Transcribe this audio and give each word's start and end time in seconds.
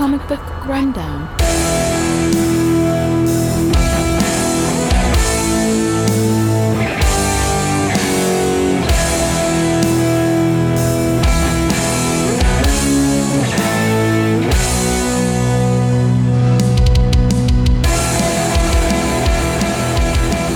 Welcome 0.00 0.18
to 0.18 0.26
the 0.28 0.36
Comic 0.36 0.48
Book 0.48 0.66
Rundown. 0.66 1.28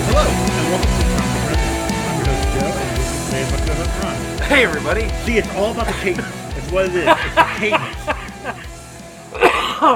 Hello, 0.06 0.24
and 0.24 0.68
welcome 0.70 0.88
to 0.88 1.04
Comic 1.04 1.32
Book 1.34 1.50
Rundown. 1.50 2.08
I'm 2.08 2.16
your 2.16 2.28
host, 2.32 2.48
Joe, 2.54 2.72
and 2.80 2.96
this 2.96 3.08
is 3.10 3.26
today's 3.26 3.52
episode 3.52 3.80
of 3.82 4.02
Run. 4.02 4.48
Hey 4.48 4.64
everybody! 4.64 5.08
See, 5.24 5.36
it's 5.36 5.54
all 5.54 5.72
about 5.72 5.86
the 5.88 5.92
cadence. 5.92 6.56
It's 6.56 6.70
what 6.72 6.86
it 6.86 6.94
is. 6.94 7.06
It's 7.06 7.34
the 7.34 7.42
cadence. 7.58 8.13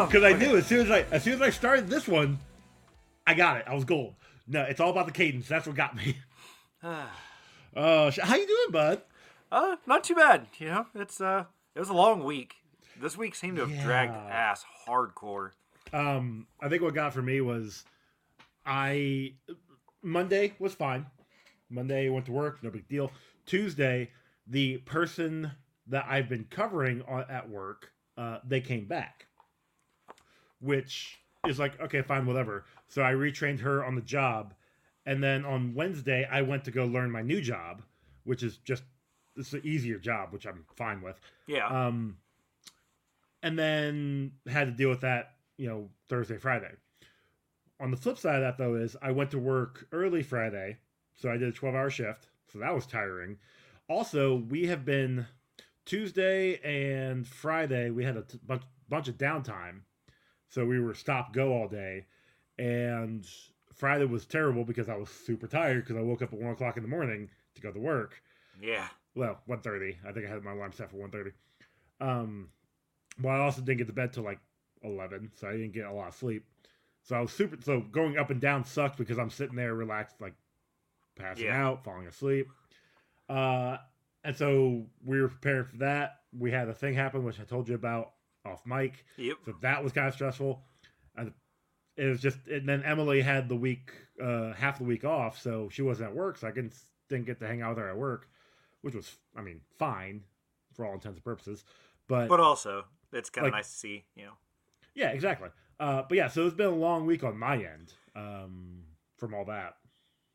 Because 0.06 0.24
I 0.24 0.32
knew 0.32 0.56
as 0.56 0.66
soon 0.66 0.80
as 0.86 0.90
I 0.90 1.04
as 1.10 1.22
soon 1.22 1.34
as 1.34 1.40
I 1.42 1.50
started 1.50 1.88
this 1.88 2.06
one, 2.08 2.38
I 3.26 3.34
got 3.34 3.58
it. 3.58 3.64
I 3.66 3.74
was 3.74 3.84
gold. 3.84 4.14
No, 4.46 4.62
it's 4.62 4.80
all 4.80 4.90
about 4.90 5.06
the 5.06 5.12
cadence. 5.12 5.48
That's 5.48 5.66
what 5.66 5.76
got 5.76 5.94
me. 5.96 6.16
Uh, 6.82 7.06
sh- 8.10 8.18
how 8.22 8.36
you 8.36 8.46
doing, 8.46 8.70
bud? 8.70 9.02
Uh, 9.50 9.76
not 9.86 10.04
too 10.04 10.14
bad. 10.14 10.46
You 10.58 10.68
know, 10.68 10.86
it's 10.94 11.20
uh, 11.20 11.44
it 11.74 11.80
was 11.80 11.88
a 11.88 11.94
long 11.94 12.24
week. 12.24 12.54
This 13.00 13.16
week 13.16 13.34
seemed 13.34 13.56
to 13.58 13.66
have 13.66 13.84
dragged 13.84 14.12
ass 14.14 14.64
hardcore. 14.86 15.50
Um, 15.92 16.46
I 16.60 16.68
think 16.68 16.82
what 16.82 16.94
got 16.94 17.14
for 17.14 17.22
me 17.22 17.40
was 17.40 17.84
I 18.66 19.34
Monday 20.02 20.54
was 20.58 20.74
fine. 20.74 21.06
Monday 21.70 22.08
went 22.08 22.26
to 22.26 22.32
work, 22.32 22.62
no 22.62 22.70
big 22.70 22.88
deal. 22.88 23.12
Tuesday, 23.46 24.10
the 24.46 24.78
person 24.78 25.50
that 25.86 26.06
I've 26.08 26.28
been 26.28 26.44
covering 26.50 27.02
on, 27.08 27.24
at 27.30 27.48
work, 27.48 27.92
uh, 28.16 28.38
they 28.46 28.60
came 28.60 28.86
back, 28.86 29.26
which 30.60 31.18
is 31.46 31.58
like 31.58 31.80
okay, 31.80 32.02
fine, 32.02 32.26
whatever. 32.26 32.64
So 32.88 33.02
I 33.02 33.12
retrained 33.12 33.60
her 33.60 33.84
on 33.84 33.94
the 33.94 34.00
job, 34.02 34.54
and 35.06 35.22
then 35.22 35.44
on 35.44 35.74
Wednesday 35.74 36.26
I 36.30 36.42
went 36.42 36.64
to 36.64 36.70
go 36.70 36.84
learn 36.86 37.10
my 37.10 37.22
new 37.22 37.40
job, 37.40 37.82
which 38.24 38.42
is 38.42 38.58
just 38.58 38.82
it's 39.36 39.52
an 39.52 39.60
easier 39.64 39.98
job, 39.98 40.32
which 40.32 40.46
I'm 40.46 40.64
fine 40.74 41.00
with. 41.00 41.20
Yeah, 41.46 41.66
Um, 41.66 42.16
and 43.42 43.58
then 43.58 44.32
had 44.48 44.64
to 44.64 44.72
deal 44.72 44.90
with 44.90 45.02
that, 45.02 45.34
you 45.56 45.68
know, 45.68 45.88
Thursday, 46.08 46.38
Friday. 46.38 46.72
On 47.80 47.92
the 47.92 47.96
flip 47.96 48.18
side 48.18 48.34
of 48.36 48.40
that, 48.40 48.58
though, 48.58 48.74
is 48.74 48.96
I 49.00 49.12
went 49.12 49.30
to 49.30 49.38
work 49.38 49.86
early 49.92 50.24
Friday, 50.24 50.78
so 51.14 51.30
I 51.30 51.36
did 51.36 51.48
a 51.48 51.52
12 51.52 51.74
hour 51.76 51.90
shift, 51.90 52.26
so 52.52 52.58
that 52.58 52.74
was 52.74 52.86
tiring. 52.86 53.38
Also, 53.88 54.34
we 54.34 54.66
have 54.66 54.84
been 54.84 55.26
Tuesday 55.86 56.58
and 56.64 57.26
Friday, 57.26 57.90
we 57.90 58.04
had 58.04 58.16
a 58.16 58.22
t- 58.22 58.40
bunch, 58.44 58.62
bunch 58.88 59.06
of 59.06 59.16
downtime, 59.16 59.82
so 60.48 60.64
we 60.66 60.80
were 60.80 60.94
stop 60.94 61.32
go 61.32 61.52
all 61.52 61.68
day. 61.68 62.06
And 62.58 63.26
Friday 63.74 64.04
was 64.06 64.26
terrible 64.26 64.64
because 64.64 64.88
I 64.88 64.96
was 64.96 65.08
super 65.08 65.46
tired 65.46 65.84
because 65.84 65.96
I 65.96 66.00
woke 66.02 66.22
up 66.22 66.32
at 66.32 66.38
1 66.40 66.52
o'clock 66.52 66.76
in 66.76 66.82
the 66.82 66.88
morning 66.88 67.30
to 67.54 67.60
go 67.62 67.70
to 67.72 67.78
work. 67.78 68.22
Yeah, 68.60 68.88
well 69.14 69.40
1.30 69.48 69.96
i 70.06 70.12
think 70.12 70.26
i 70.26 70.28
had 70.28 70.42
my 70.42 70.52
alarm 70.52 70.72
set 70.72 70.90
for 70.90 70.96
1.30 70.96 71.32
um 72.00 72.48
well 73.20 73.34
i 73.34 73.38
also 73.44 73.60
didn't 73.60 73.78
get 73.78 73.86
to 73.86 73.92
bed 73.92 74.12
till 74.12 74.22
like 74.22 74.38
11 74.84 75.30
so 75.34 75.48
i 75.48 75.52
didn't 75.52 75.72
get 75.72 75.86
a 75.86 75.92
lot 75.92 76.08
of 76.08 76.14
sleep. 76.14 76.44
So 77.02 77.16
i 77.16 77.20
was 77.20 77.32
super 77.32 77.56
so 77.62 77.80
going 77.80 78.16
up 78.18 78.30
and 78.30 78.40
down 78.40 78.64
sucked 78.64 78.96
because 78.98 79.18
i'm 79.18 79.30
sitting 79.30 79.56
there 79.56 79.74
relaxed 79.74 80.20
like 80.20 80.34
passing 81.16 81.46
Yeah. 81.46 81.64
out 81.66 81.84
falling 81.84 82.06
asleep. 82.06 82.48
Uh 83.28 83.78
and 84.24 84.36
so 84.36 84.86
we 85.04 85.20
were 85.20 85.28
prepared 85.28 85.68
for 85.68 85.76
that. 85.78 86.20
We 86.36 86.50
had 86.50 86.68
a 86.68 86.74
thing 86.74 86.94
happen 86.94 87.24
which 87.24 87.40
i 87.40 87.44
told 87.44 87.68
you 87.68 87.74
about 87.74 88.12
off 88.48 88.64
mic 88.66 89.04
yep, 89.16 89.36
so 89.44 89.54
that 89.62 89.82
was 89.84 89.92
kind 89.92 90.08
of 90.08 90.14
stressful. 90.14 90.62
And 91.16 91.32
it 91.96 92.04
was 92.06 92.20
just, 92.20 92.38
and 92.46 92.68
then 92.68 92.82
Emily 92.84 93.20
had 93.22 93.48
the 93.48 93.56
week, 93.56 93.90
uh, 94.22 94.52
half 94.52 94.78
the 94.78 94.84
week 94.84 95.04
off, 95.04 95.40
so 95.40 95.68
she 95.70 95.82
wasn't 95.82 96.10
at 96.10 96.14
work, 96.16 96.38
so 96.38 96.46
I 96.48 96.52
didn't 96.52 96.74
didn't 97.08 97.26
get 97.26 97.38
to 97.40 97.46
hang 97.46 97.62
out 97.62 97.70
with 97.70 97.78
her 97.78 97.88
at 97.90 97.96
work, 97.96 98.28
which 98.82 98.94
was, 98.94 99.16
I 99.36 99.40
mean, 99.42 99.60
fine 99.78 100.22
for 100.74 100.84
all 100.86 100.92
intents 100.94 101.16
and 101.16 101.24
purposes. 101.24 101.64
But, 102.06 102.28
but 102.28 102.38
also 102.40 102.84
it's 103.12 103.30
kind 103.30 103.46
of 103.46 103.52
Like- 103.52 103.58
nice 103.60 103.70
to 103.72 103.76
see. 103.78 104.04
You 104.14 104.26
know, 104.26 104.32
yeah, 104.94 105.08
exactly. 105.10 105.48
Uh, 105.80 106.02
but 106.08 106.16
yeah, 106.18 106.28
so 106.28 106.44
it's 106.46 106.54
been 106.56 106.66
a 106.66 106.70
long 106.70 107.06
week 107.06 107.24
on 107.24 107.38
my 107.38 107.54
end 107.56 107.92
um, 108.16 108.82
from 109.16 109.32
all 109.34 109.44
that. 109.46 109.76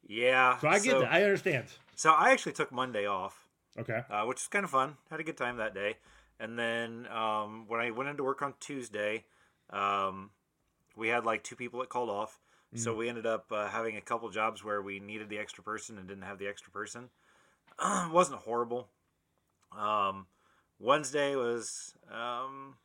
yeah. 0.08 0.58
So 0.60 0.68
I 0.68 0.80
get 0.80 0.92
so, 0.92 1.00
that. 1.02 1.12
I 1.14 1.24
understand. 1.24 1.66
so 1.96 2.12
I 2.12 2.32
actually 2.32 2.54
took 2.54 2.72
Monday 2.72 3.06
off, 3.06 3.48
Okay. 3.80 4.02
uh, 4.10 4.26
which 4.26 4.38
was 4.38 4.48
kind 4.48 4.66
of 4.66 4.72
fun. 4.72 4.98
Had 5.10 5.20
a 5.20 5.24
good 5.24 5.38
time 5.38 5.58
that 5.58 5.74
day. 5.74 5.98
And 6.44 6.60
then 6.60 7.08
um, 7.12 7.66
when 7.68 7.80
I 7.80 7.92
went 7.92 8.10
into 8.10 8.24
work 8.24 8.42
on 8.42 8.54
Tuesday, 8.60 9.24
um, 9.70 10.32
we 10.98 11.08
had 11.08 11.24
like 11.26 11.44
two 11.44 11.56
people 11.56 11.80
that 11.80 11.90
called 11.90 12.10
off. 12.10 12.40
So 12.76 12.96
we 12.96 13.08
ended 13.08 13.26
up 13.28 13.46
uh, 13.52 13.68
having 13.68 13.98
a 13.98 14.02
couple 14.02 14.28
jobs 14.32 14.64
where 14.64 14.82
we 14.82 15.00
needed 15.00 15.30
the 15.30 15.38
extra 15.38 15.64
person 15.64 15.98
and 16.00 16.08
didn't 16.08 16.24
have 16.24 16.40
the 16.40 16.48
extra 16.48 16.72
person. 16.72 17.10
it 17.80 18.12
wasn't 18.12 18.40
horrible. 18.42 18.90
Um, 19.78 20.26
Wednesday 20.80 21.36
was 21.36 21.94
um, 22.12 22.76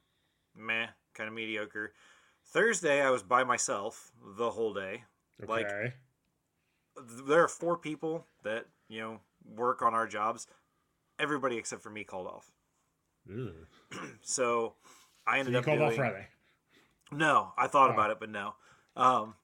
meh, 0.55 0.89
kind 1.15 1.27
of 1.29 1.35
mediocre. 1.35 1.95
Thursday 2.45 3.01
I 3.01 3.11
was 3.11 3.23
by 3.23 3.45
myself 3.45 4.13
the 4.37 4.51
whole 4.51 4.73
day. 4.75 5.05
Okay. 5.43 5.53
Like- 5.53 5.95
There 7.27 7.43
are 7.43 7.49
four 7.49 7.77
people 7.79 8.25
that 8.43 8.67
you 8.89 9.01
know 9.01 9.21
work 9.57 9.83
on 9.83 9.95
our 9.95 10.07
jobs. 10.07 10.47
Everybody 11.19 11.57
except 11.57 11.83
for 11.83 11.91
me 11.91 12.05
called 12.05 12.27
off. 12.27 12.53
So 14.23 14.75
I 15.27 15.37
So 15.37 15.39
ended 15.41 15.53
you 15.53 15.59
up 15.59 15.65
called 15.65 15.79
doing, 15.79 15.89
off 15.91 15.95
Friday. 15.97 16.27
No, 17.11 17.53
I 17.57 17.67
thought 17.67 17.91
Oh. 17.91 17.93
about 17.95 18.11
it, 18.11 18.21
but 18.21 18.31
no. 18.31 18.55
Um, 18.97 19.35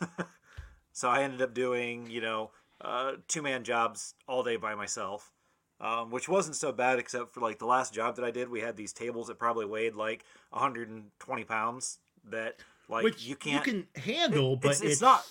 so 0.92 1.08
I 1.08 1.22
ended 1.22 1.42
up 1.42 1.54
doing, 1.54 2.08
you 2.10 2.20
know, 2.20 2.50
uh, 2.80 3.12
two 3.28 3.42
man 3.42 3.64
jobs 3.64 4.14
all 4.26 4.42
day 4.42 4.56
by 4.56 4.74
myself, 4.74 5.32
um, 5.80 6.10
which 6.10 6.28
wasn't 6.28 6.56
so 6.56 6.72
bad, 6.72 6.98
except 6.98 7.32
for 7.34 7.40
like 7.40 7.58
the 7.58 7.66
last 7.66 7.92
job 7.92 8.16
that 8.16 8.24
I 8.24 8.30
did. 8.30 8.48
We 8.48 8.60
had 8.60 8.76
these 8.76 8.92
tables 8.92 9.26
that 9.28 9.38
probably 9.38 9.66
weighed 9.66 9.94
like 9.94 10.24
120 10.50 11.44
pounds. 11.44 11.98
That 12.30 12.56
like 12.88 13.04
which 13.04 13.24
you 13.24 13.34
can't. 13.36 13.66
you 13.66 13.72
can 13.94 14.02
handle, 14.02 14.56
but 14.56 14.72
it's- 14.72 14.82
it's 14.92 15.00
not- 15.00 15.26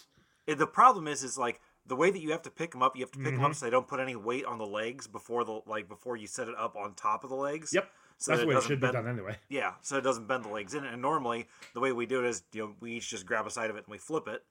it- 0.47 0.57
the 0.57 0.65
problem 0.67 1.07
is, 1.07 1.23
is 1.23 1.37
like 1.37 1.61
the 1.89 1.95
way 1.97 2.09
that 2.11 2.21
you 2.21 2.31
have 2.31 2.41
to 2.43 2.49
pick 2.51 2.71
them 2.71 2.81
up. 2.81 2.95
You 2.95 3.01
have 3.03 3.11
to 3.11 3.19
pick 3.19 3.33
them 3.33 3.39
Mhm. 3.41 3.45
up 3.49 3.55
so 3.55 3.65
they 3.65 3.69
don't 3.69 3.87
put 3.87 3.99
any 3.99 4.15
weight 4.15 4.45
on 4.45 4.57
the 4.57 4.65
legs 4.65 5.07
before 5.07 5.43
the 5.43 5.61
like 5.65 5.89
before 5.89 6.15
you 6.15 6.27
set 6.27 6.47
it 6.47 6.55
up 6.55 6.75
on 6.77 6.93
top 6.93 7.23
of 7.25 7.29
the 7.29 7.35
legs. 7.35 7.73
Yep. 7.73 7.91
So 8.17 8.31
That's 8.31 8.39
that 8.41 8.45
the 8.47 8.49
way 8.53 8.57
it 8.57 8.63
should 8.63 8.81
be 8.81 8.91
done 8.91 9.07
anyway. 9.07 9.37
yeah, 9.47 9.75
so 9.81 9.97
it 9.97 10.01
doesn't 10.01 10.27
bend 10.27 10.43
the 10.45 10.49
legs 10.49 10.73
in 10.73 10.83
it. 10.85 10.91
And 10.93 11.01
normally, 11.01 11.47
the 11.73 11.79
way 11.79 11.91
we 11.93 12.05
do 12.05 12.19
it 12.19 12.25
is, 12.27 12.43
you 12.51 12.63
know, 12.67 12.75
we 12.81 12.93
each 12.93 13.09
just 13.09 13.25
grab 13.25 13.45
a 13.47 13.49
side 13.49 13.69
of 13.69 13.75
it 13.77 13.85
and 13.85 13.91
we 13.91 13.97
flip 13.97 14.27
it. 14.27 14.45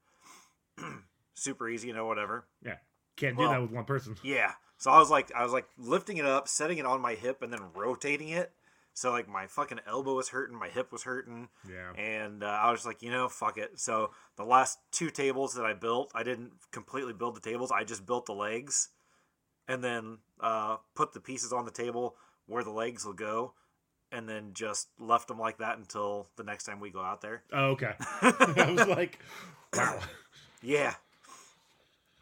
Super 1.35 1.69
easy, 1.69 1.89
you 1.89 1.95
know, 1.95 2.07
whatever. 2.07 2.47
Yeah, 2.63 2.77
can't 3.17 3.37
do 3.37 3.43
Well- 3.43 3.51
that 3.53 3.63
with 3.63 3.71
one 3.71 3.85
person. 3.85 4.17
Yeah. 4.23 4.55
So 4.79 4.91
I 4.91 4.99
was 4.99 5.11
like, 5.11 5.33
I 5.35 5.43
was 5.43 5.53
like 5.53 5.69
lifting 5.77 6.17
it 6.19 6.25
up, 6.25 6.49
setting 6.49 6.79
it 6.79 6.87
on 6.87 7.01
my 7.01 7.15
hip, 7.15 7.43
and 7.43 7.53
then 7.53 7.61
rotating 7.75 8.29
it. 8.31 8.53
So 8.99 9.13
like 9.13 9.29
my 9.29 9.47
fucking 9.47 9.79
elbow 9.87 10.17
was 10.17 10.31
hurting, 10.31 10.59
my 10.59 10.69
hip 10.69 10.91
was 10.91 11.05
hurting, 11.05 11.51
Yeah. 11.71 11.93
and 11.93 12.43
uh, 12.43 12.47
I 12.49 12.73
was 12.73 12.85
like, 12.85 13.01
you 13.01 13.13
know, 13.13 13.29
fuck 13.29 13.57
it. 13.57 13.79
So 13.79 14.11
the 14.35 14.43
last 14.43 14.81
two 14.91 15.09
tables 15.09 15.55
that 15.55 15.65
I 15.65 15.73
built, 15.73 16.11
I 16.17 16.25
didn't 16.25 16.51
completely 16.73 17.13
build 17.13 17.37
the 17.37 17.41
tables. 17.41 17.71
I 17.71 17.85
just 17.85 18.07
built 18.07 18.27
the 18.27 18.33
legs, 18.35 18.89
and 19.69 19.85
then 19.85 20.19
uh, 20.41 20.79
put 20.97 21.13
the 21.13 21.21
pieces 21.21 21.53
on 21.53 21.65
the 21.65 21.71
table 21.71 22.17
where 22.47 22.65
the 22.65 22.73
legs 22.73 23.05
will 23.05 23.13
go, 23.13 23.53
and 24.11 24.29
then 24.29 24.51
just 24.53 24.89
left 24.99 25.29
them 25.29 25.39
like 25.39 25.59
that 25.59 25.79
until 25.79 26.27
the 26.35 26.43
next 26.43 26.65
time 26.65 26.81
we 26.81 26.91
go 26.91 27.01
out 27.01 27.21
there. 27.21 27.45
Oh, 27.53 27.67
okay. 27.77 27.93
I 28.21 28.75
was 28.77 28.89
like, 28.89 29.21
wow. 29.75 30.01
Yeah. 30.61 30.95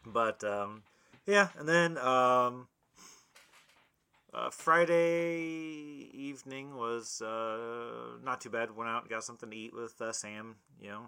But 0.04 0.44
um 0.44 0.82
yeah, 1.26 1.48
and 1.58 1.66
then 1.66 1.96
um 1.96 2.68
uh, 4.34 4.50
Friday 4.50 5.38
evening 6.12 6.76
was 6.76 7.22
uh, 7.22 8.18
not 8.24 8.40
too 8.40 8.50
bad. 8.50 8.76
Went 8.76 8.90
out 8.90 9.02
and 9.02 9.10
got 9.10 9.24
something 9.24 9.50
to 9.50 9.56
eat 9.56 9.74
with 9.74 10.00
uh, 10.00 10.12
Sam. 10.12 10.56
You 10.80 10.88
know, 10.90 11.02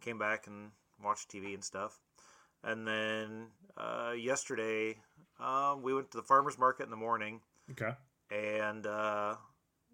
came 0.00 0.18
back 0.18 0.46
and 0.46 0.70
watched 1.02 1.30
TV 1.30 1.54
and 1.54 1.64
stuff. 1.64 1.98
And 2.62 2.86
then 2.86 3.46
uh, 3.76 4.12
yesterday, 4.16 4.96
um, 5.40 5.82
we 5.82 5.94
went 5.94 6.10
to 6.12 6.16
the 6.16 6.22
farmers 6.22 6.58
market 6.58 6.84
in 6.84 6.90
the 6.90 6.96
morning, 6.96 7.40
Okay. 7.72 7.92
and 8.30 8.86
uh, 8.86 9.36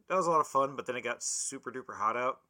that 0.08 0.16
was 0.16 0.26
a 0.26 0.30
lot 0.30 0.40
of 0.40 0.46
fun. 0.46 0.76
But 0.76 0.86
then 0.86 0.96
it 0.96 1.02
got 1.02 1.22
super 1.22 1.72
duper 1.72 1.96
hot 1.96 2.16
out, 2.16 2.40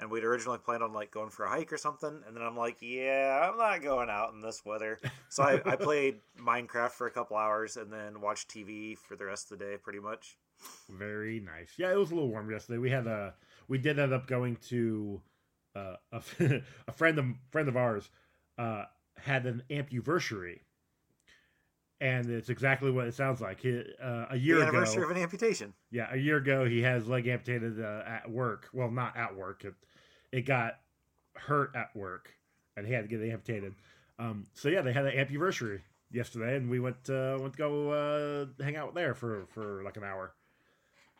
and 0.00 0.10
we'd 0.10 0.24
originally 0.24 0.58
planned 0.58 0.82
on 0.82 0.92
like 0.92 1.10
going 1.10 1.30
for 1.30 1.44
a 1.44 1.48
hike 1.48 1.72
or 1.72 1.78
something. 1.78 2.22
And 2.26 2.36
then 2.36 2.42
I'm 2.42 2.56
like, 2.56 2.78
yeah, 2.80 3.48
I'm 3.48 3.56
not 3.56 3.82
going 3.82 4.10
out 4.10 4.32
in 4.32 4.40
this 4.40 4.64
weather. 4.64 5.00
So 5.28 5.42
I, 5.42 5.60
I 5.64 5.76
played 5.80 6.20
Minecraft 6.38 6.90
for 6.90 7.06
a 7.06 7.10
couple 7.10 7.36
hours 7.36 7.76
and 7.76 7.92
then 7.92 8.20
watched 8.20 8.50
TV 8.50 8.98
for 8.98 9.16
the 9.16 9.24
rest 9.24 9.50
of 9.50 9.58
the 9.58 9.64
day, 9.64 9.76
pretty 9.76 10.00
much. 10.00 10.36
Very 10.88 11.40
nice. 11.40 11.72
Yeah, 11.76 11.92
it 11.92 11.96
was 11.96 12.10
a 12.10 12.14
little 12.14 12.30
warm 12.30 12.50
yesterday. 12.50 12.78
We 12.78 12.90
had 12.90 13.06
a 13.06 13.34
we 13.68 13.78
did 13.78 13.98
end 13.98 14.12
up 14.12 14.26
going 14.26 14.56
to 14.68 15.20
uh, 15.74 15.96
a, 16.12 16.22
a 16.88 16.92
friend 16.92 17.18
of 17.18 17.26
friend 17.50 17.68
of 17.68 17.76
ours 17.76 18.10
uh, 18.58 18.84
had 19.16 19.46
an 19.46 19.62
ampuversary, 19.70 20.60
and 22.04 22.28
it's 22.30 22.50
exactly 22.50 22.90
what 22.90 23.06
it 23.06 23.14
sounds 23.14 23.40
like. 23.40 23.60
He, 23.60 23.82
uh, 24.02 24.26
a 24.30 24.36
year 24.36 24.56
the 24.56 24.62
ago, 24.62 24.68
anniversary 24.76 25.02
of 25.04 25.10
an 25.10 25.16
amputation. 25.16 25.72
yeah, 25.90 26.08
a 26.12 26.16
year 26.16 26.36
ago 26.36 26.66
he 26.66 26.82
has 26.82 27.08
leg 27.08 27.26
amputated 27.26 27.82
uh, 27.82 28.02
at 28.06 28.30
work. 28.30 28.68
Well, 28.72 28.90
not 28.90 29.16
at 29.16 29.34
work. 29.34 29.64
It 29.64 29.74
it 30.30 30.42
got 30.42 30.78
hurt 31.34 31.74
at 31.74 31.94
work, 31.96 32.30
and 32.76 32.86
he 32.86 32.92
had 32.92 33.02
to 33.02 33.08
get 33.08 33.20
it 33.20 33.30
amputated. 33.32 33.74
Um, 34.18 34.44
so 34.52 34.68
yeah, 34.68 34.82
they 34.82 34.92
had 34.92 35.06
an 35.06 35.18
anniversary 35.18 35.80
yesterday, 36.10 36.56
and 36.56 36.68
we 36.68 36.78
went 36.78 37.08
uh, 37.08 37.38
went 37.40 37.54
to 37.54 37.58
go 37.58 37.90
uh, 37.90 38.62
hang 38.62 38.76
out 38.76 38.94
there 38.94 39.14
for 39.14 39.46
for 39.54 39.82
like 39.82 39.96
an 39.96 40.04
hour, 40.04 40.34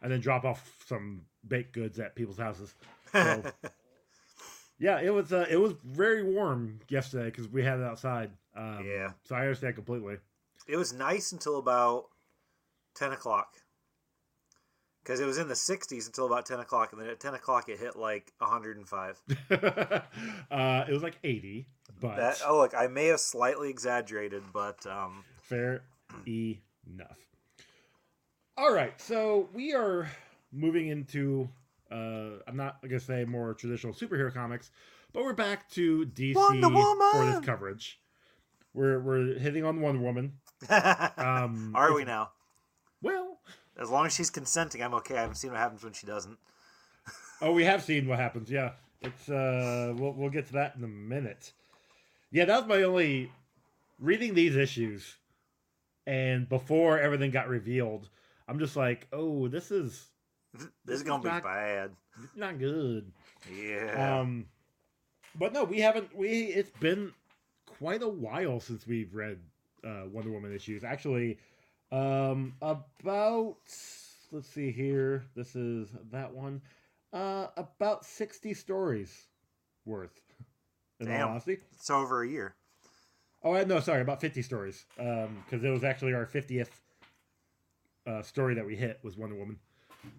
and 0.03 0.13
then 0.13 0.21
drop 0.21 0.45
off 0.45 0.77
some 0.87 1.23
baked 1.49 1.73
goods 1.73 1.99
at 1.99 2.15
people's 2.15 2.39
houses. 2.39 2.75
So, 3.13 3.43
yeah, 4.79 5.01
it 5.01 5.11
was 5.15 5.33
uh, 5.33 5.47
it 5.49 5.57
was 5.57 5.73
very 5.85 6.23
warm 6.23 6.81
yesterday 6.89 7.27
because 7.27 7.49
we 7.49 7.63
had 7.63 7.79
it 7.79 7.85
outside. 7.85 8.31
Um, 8.57 8.85
Yeah. 8.87 9.13
so 9.25 9.35
I 9.35 9.41
understand 9.41 9.75
completely. 9.77 10.17
It 10.67 10.77
was 10.77 10.93
nice 10.93 11.33
until 11.33 11.59
about 11.59 12.07
ten 12.95 13.13
o'clock. 13.13 13.55
Because 15.03 15.21
it 15.21 15.27
was 15.27 15.37
in 15.37 15.49
the 15.49 15.55
60s 15.55 16.07
until 16.07 16.25
about 16.25 16.47
10 16.47 16.61
o'clock, 16.61 16.93
and 16.93 17.01
then 17.03 17.11
at 17.11 17.21
10 17.21 17.35
o'clock 17.35 17.69
it 17.69 17.79
hit 17.79 17.95
like 17.95 18.33
105. 18.39 19.21
uh, 20.51 20.85
it 20.89 20.93
was 20.95 21.03
like 21.03 21.19
eighty, 21.23 21.67
but 22.01 22.17
That 22.17 22.41
oh 22.47 22.57
look, 22.57 22.75
I 22.75 22.87
may 22.87 23.07
have 23.09 23.21
slightly 23.21 23.69
exaggerated, 23.69 24.43
but 24.55 24.87
um, 24.87 25.23
fair 25.43 25.83
enough. 26.27 27.19
All 28.57 28.73
right, 28.73 28.99
so 29.01 29.49
we 29.53 29.75
are 29.75 30.09
moving 30.53 30.89
into 30.89 31.51
uh 31.91 32.39
I'm 32.47 32.57
not 32.57 32.81
gonna 32.83 32.99
say 33.01 33.25
more 33.25 33.53
traditional 33.55 33.93
superhero 33.93 34.33
comics, 34.33 34.71
but 35.13 35.23
we're 35.25 35.33
back 35.35 35.69
to 35.73 36.07
DC 36.07 36.35
for 37.13 37.25
this 37.27 37.45
coverage. 37.45 38.01
We're 38.75 38.99
we're 39.01 39.39
hitting 39.39 39.65
on 39.65 39.81
Wonder 39.81 40.01
Woman. 40.03 40.33
Um, 40.71 41.73
are 41.75 41.93
we 41.95 42.05
now? 42.05 42.31
Well, 43.03 43.39
As 43.79 43.91
long 43.91 44.07
as 44.07 44.15
she's 44.15 44.31
consenting, 44.31 44.83
I'm 44.83 44.95
okay. 44.95 45.17
I 45.17 45.21
haven't 45.23 45.37
seen 45.37 45.51
what 45.51 45.61
happens 45.61 45.85
when 45.85 45.93
she 45.93 46.07
doesn't. 46.07 46.39
oh, 47.43 47.53
we 47.53 47.65
have 47.65 47.83
seen 47.83 48.07
what 48.09 48.19
happens. 48.19 48.51
Yeah, 48.51 48.73
it's 49.03 49.29
uh, 49.29 49.93
we'll 49.97 50.13
we'll 50.13 50.31
get 50.31 50.47
to 50.47 50.53
that 50.55 50.75
in 50.77 50.85
a 50.85 50.89
minute. 50.89 51.53
Yeah, 52.31 52.47
that 52.47 52.61
was 52.61 52.67
my 52.69 52.83
only 52.83 53.31
reading 54.01 54.35
these 54.35 54.57
issues, 54.57 55.17
and 56.07 56.49
before 56.49 56.99
everything 56.99 57.31
got 57.31 57.49
revealed, 57.49 58.09
I'm 58.49 58.59
just 58.59 58.75
like, 58.77 59.07
oh, 59.13 59.47
this 59.49 59.71
is 59.71 60.07
This 60.85 60.97
is 60.97 61.03
gonna 61.03 61.23
be 61.23 61.29
not- 61.29 61.43
bad. 61.45 61.91
not 62.35 62.59
good. 62.59 63.13
Yeah. 63.55 64.21
Um, 64.21 64.47
but 65.35 65.53
no, 65.53 65.65
we 65.65 65.81
haven't. 65.81 66.17
We 66.17 66.45
it's 66.45 66.71
been 66.81 67.13
quite 67.79 68.03
a 68.03 68.09
while 68.09 68.61
since 68.61 68.87
we've 68.87 69.15
read 69.15 69.39
uh, 69.87 70.03
Wonder 70.11 70.31
Woman 70.31 70.55
issues. 70.55 70.85
Actually, 70.85 71.39
um, 71.93 72.55
about 72.63 73.57
let's 74.33 74.49
see 74.49 74.71
here. 74.71 75.25
This 75.35 75.55
is 75.55 75.89
that 76.11 76.33
one. 76.33 76.63
Uh, 77.13 77.47
about 77.57 78.05
sixty 78.05 78.55
stories 78.55 79.27
worth. 79.85 80.21
In 81.01 81.07
Damn. 81.07 81.23
all 81.23 81.31
honesty. 81.33 81.59
it's 81.73 81.91
over 81.91 82.23
a 82.23 82.29
year. 82.29 82.55
Oh 83.43 83.61
no, 83.65 83.81
sorry, 83.81 84.01
about 84.01 84.21
fifty 84.21 84.43
stories. 84.43 84.87
Um, 84.99 85.43
because 85.45 85.65
it 85.65 85.71
was 85.71 85.85
actually 85.85 86.15
our 86.15 86.27
fiftieth 86.27 86.81
uh, 88.07 88.23
story 88.23 88.55
that 88.55 88.67
we 88.67 88.77
hit 88.77 89.01
was 89.03 89.17
Wonder 89.17 89.37
Woman. 89.37 89.59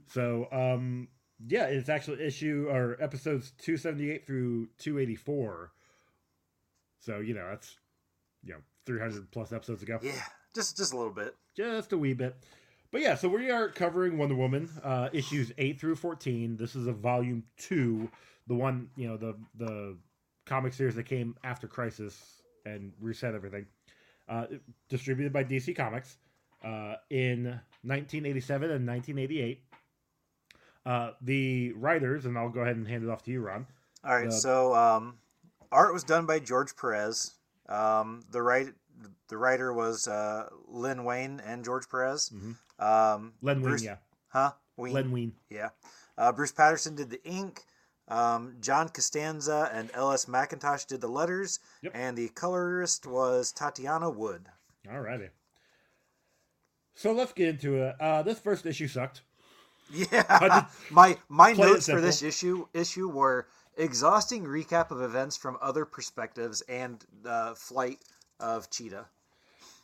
So 0.08 0.48
um, 0.52 1.08
yeah, 1.48 1.66
it's 1.66 1.90
actually 1.90 2.24
issue 2.24 2.68
or 2.70 2.98
episodes 3.02 3.52
two 3.58 3.78
seventy 3.78 4.12
eight 4.12 4.26
through 4.26 4.70
two 4.78 5.00
eighty 5.00 5.16
four. 5.16 5.72
So 7.06 7.20
you 7.20 7.34
know 7.36 7.48
that's 7.50 7.78
you 8.44 8.54
know 8.54 8.60
three 8.86 9.00
hundred 9.00 9.30
plus 9.32 9.54
episodes 9.54 9.84
ago, 9.84 10.00
Yeah, 10.02 10.14
just 10.56 10.76
just 10.78 10.94
a 10.94 10.98
little 10.98 11.14
bit. 11.14 11.36
just 11.56 11.94
a 11.94 11.98
wee 11.98 12.14
bit. 12.14 12.36
But 12.92 13.02
yeah, 13.02 13.16
so 13.16 13.28
we 13.30 13.52
are 13.52 13.68
covering 13.70 14.18
Wonder 14.18 14.36
Woman 14.36 14.70
uh, 14.84 15.10
issues 15.14 15.52
eight 15.58 15.80
through 15.80 15.96
fourteen. 15.96 16.56
This 16.58 16.76
is 16.76 16.88
a 16.88 16.94
volume 16.94 17.44
two, 17.58 18.10
the 18.48 18.56
one 18.56 18.90
you 18.96 19.08
know 19.08 19.18
the 19.18 19.36
the 19.56 19.98
comic 20.46 20.74
series 20.74 20.96
that 20.96 21.04
came 21.04 21.36
after 21.44 21.68
Crisis 21.68 22.42
and 22.66 22.92
reset 23.00 23.36
everything. 23.36 23.66
Uh, 24.28 24.46
distributed 24.90 25.32
by 25.32 25.44
DC 25.44 25.76
Comics 25.76 26.18
uh, 26.64 26.96
in 27.12 27.44
1987 27.84 28.72
and 28.72 28.88
1988. 28.88 29.62
Uh, 30.86 31.12
the 31.22 31.72
writers, 31.74 32.26
and 32.26 32.38
I'll 32.38 32.50
go 32.50 32.62
ahead 32.62 32.76
and 32.76 32.88
hand 32.88 33.04
it 33.04 33.10
off 33.10 33.22
to 33.24 33.32
you, 33.32 33.42
Ron. 33.42 33.68
All 34.04 34.16
right, 34.16 34.26
The- 34.26 34.32
so 34.32 34.74
um, 34.76 35.18
art 35.72 35.94
was 35.94 36.04
done 36.04 36.26
by 36.26 36.40
George 36.40 36.76
Perez. 36.76 37.34
Um, 37.68 38.24
the 38.32 38.42
right 38.42 38.68
the 39.28 39.38
writer 39.38 39.74
was 39.74 40.08
uh, 40.08 40.50
Lynn 40.68 41.04
Wayne 41.04 41.42
and 41.46 41.64
George 41.66 41.90
Perez. 41.90 42.30
Mhm. 42.34 42.56
Um, 42.84 43.34
Len 43.42 43.62
Bruce- 43.62 43.84
yeah, 43.84 43.98
huh? 44.30 44.52
Wayne. 44.78 44.94
Len 44.94 45.12
Wein. 45.12 45.34
Yeah. 45.50 45.70
Uh, 46.18 46.32
Bruce 46.32 46.52
Patterson 46.52 46.96
did 46.96 47.10
the 47.10 47.24
ink. 47.24 47.64
Um, 48.08 48.58
John 48.62 48.90
Costanza 48.90 49.70
and 49.74 49.90
L.S. 49.94 50.26
McIntosh 50.26 50.86
did 50.86 51.02
the 51.02 51.08
letters. 51.08 51.60
Yep. 51.82 51.92
And 51.96 52.16
the 52.18 52.30
colorist 52.30 53.08
was 53.08 53.52
Tatjana 53.52 54.14
Wood. 54.14 54.46
All 54.92 55.00
righty. 55.02 55.30
So 56.94 57.12
let's 57.12 57.34
get 57.34 57.50
into 57.50 57.82
it. 57.82 57.96
Uh, 58.00 58.22
this 58.24 58.40
first 58.40 58.66
issue 58.66 58.88
sucked. 58.88 59.22
Yeah. 59.92 60.66
my 60.90 61.16
my 61.30 61.54
notes 61.54 61.88
for 61.88 62.02
this 62.02 62.24
issue 62.24 62.68
issue 62.74 63.08
were 63.08 63.48
exhausting 63.78 64.44
recap 64.46 64.92
of 64.92 65.02
events 65.02 65.38
from 65.38 65.58
other 65.62 65.86
perspectives 65.86 66.62
and 66.62 67.04
uh, 67.26 67.54
flight 67.56 68.00
of 68.40 68.70
Cheetah. 68.70 69.06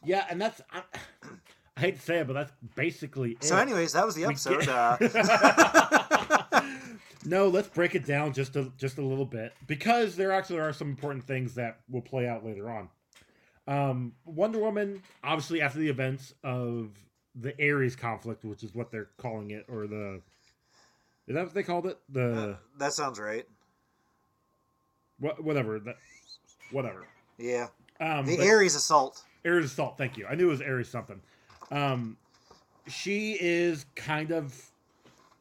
Yeah, 0.04 0.26
and 0.30 0.42
that's 0.42 0.62
I, 0.72 0.82
I 1.78 1.80
hate 1.80 1.96
to 1.98 2.02
say 2.02 2.20
it, 2.20 2.28
but 2.28 2.34
that's 2.34 2.52
basically 2.76 3.32
it. 3.34 3.44
So, 3.44 3.58
anyways, 3.58 3.94
that 3.94 4.06
was 4.06 4.16
the 4.16 4.26
episode. 4.26 4.62
get- 4.66 4.70
Uh, 4.70 6.62
no, 7.26 7.48
let's 7.48 7.70
break 7.70 7.96
it 7.96 8.06
down 8.06 8.34
just 8.34 8.56
a 8.56 8.72
just 8.78 8.98
a 8.98 9.02
little 9.02 9.26
bit 9.26 9.54
because 9.68 10.16
there 10.16 10.32
actually 10.32 10.60
are 10.60 10.74
some 10.74 10.90
important 10.90 11.24
things 11.24 11.56
that 11.56 11.80
will 11.90 12.02
play 12.02 12.28
out 12.28 12.46
later 12.46 12.70
on. 12.70 12.90
Um, 13.68 14.14
Wonder 14.26 14.60
Woman, 14.60 15.02
obviously, 15.24 15.62
after 15.62 15.80
the 15.80 15.90
events 15.90 16.34
of 16.44 16.90
the 17.36 17.54
Ares 17.62 17.96
conflict, 17.96 18.44
which 18.44 18.64
is 18.64 18.74
what 18.74 18.92
they're 18.92 19.10
calling 19.18 19.52
it, 19.52 19.66
or 19.70 19.88
the 19.88 20.22
is 21.28 21.36
that 21.36 21.46
what 21.46 21.54
they 21.54 21.64
called 21.64 21.86
it? 21.86 21.98
The 22.10 22.58
that 22.80 22.94
sounds 22.94 23.20
right. 23.20 23.46
What, 25.22 25.42
whatever 25.42 25.80
that 25.80 25.96
whatever. 26.72 27.08
Yeah. 27.38 27.68
Um, 28.00 28.26
The 28.26 28.40
Ares 28.42 28.76
assault. 28.76 29.24
Ares 29.46 29.66
Assault, 29.66 29.98
thank 29.98 30.18
you. 30.18 30.28
I 30.28 30.36
knew 30.36 30.48
it 30.48 30.52
was 30.52 30.62
Ares 30.62 30.90
something. 30.90 31.22
Um, 31.72 32.18
she 32.88 33.38
is 33.40 33.86
kind 33.96 34.32
of 34.32 34.54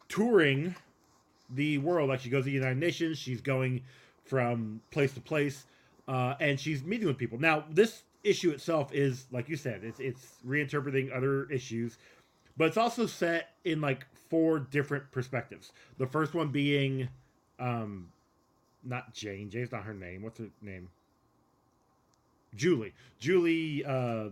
touring 0.09 0.75
the 1.51 1.79
world. 1.79 2.09
Like 2.09 2.21
she 2.21 2.31
goes 2.31 2.45
to 2.45 2.51
the 2.51 2.53
United 2.53 2.79
Nations. 2.79 3.19
She's 3.19 3.41
going 3.41 3.83
from 4.25 4.81
place 4.91 5.13
to 5.15 5.21
place, 5.21 5.67
uh, 6.07 6.35
and 6.41 6.59
she's 6.61 6.85
meeting 6.85 7.09
with 7.09 7.19
people. 7.19 7.39
Now, 7.39 7.65
this 7.71 8.05
issue 8.23 8.51
itself 8.51 8.95
is, 8.95 9.27
like 9.33 9.49
you 9.49 9.57
said, 9.57 9.83
it's 9.83 9.99
it's 10.01 10.37
reinterpreting 10.47 11.15
other 11.15 11.51
issues, 11.51 11.99
but 12.57 12.69
it's 12.69 12.77
also 12.77 13.07
set 13.07 13.51
in 13.65 13.81
like 13.81 14.07
four 14.29 14.61
different 14.61 15.11
perspectives. 15.11 15.73
The 15.99 16.07
first 16.07 16.35
one 16.35 16.49
being, 16.49 17.09
um, 17.59 18.09
not 18.85 19.13
Jane. 19.15 19.51
Jane's 19.51 19.73
not 19.73 19.85
her 19.85 19.95
name. 19.95 20.23
What's 20.23 20.39
her 20.39 20.49
name? 20.63 20.89
Julie. 22.55 22.93
Julie 23.19 23.85
uh, 23.85 24.29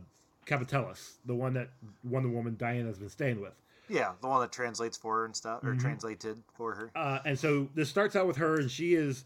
Kapatelis, 0.46 1.14
the 1.26 1.34
one 1.34 1.54
that 1.54 1.70
Wonder 2.04 2.28
Woman 2.28 2.56
Diana's 2.58 2.98
been 2.98 3.08
staying 3.08 3.40
with. 3.40 3.54
Yeah, 3.88 4.12
the 4.20 4.28
one 4.28 4.40
that 4.42 4.52
translates 4.52 4.96
for 4.98 5.18
her 5.18 5.24
and 5.24 5.34
stuff, 5.34 5.62
or 5.64 5.74
Mhm. 5.74 5.80
translated 5.80 6.42
for 6.54 6.74
her. 6.74 6.90
Uh, 6.94 7.20
and 7.24 7.38
so 7.38 7.68
this 7.74 7.88
starts 7.88 8.14
out 8.16 8.26
with 8.26 8.36
her, 8.36 8.58
and 8.58 8.70
she 8.70 8.94
is, 8.94 9.24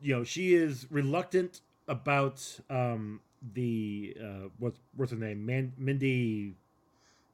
you 0.00 0.14
know, 0.14 0.24
she 0.24 0.54
is 0.54 0.86
reluctant 0.90 1.60
about 1.86 2.58
um, 2.68 3.20
the 3.54 4.16
uh, 4.20 4.48
what's 4.58 4.80
what's 4.96 5.12
her 5.12 5.18
name, 5.18 5.46
Man- 5.46 5.72
Myndi 5.80 6.54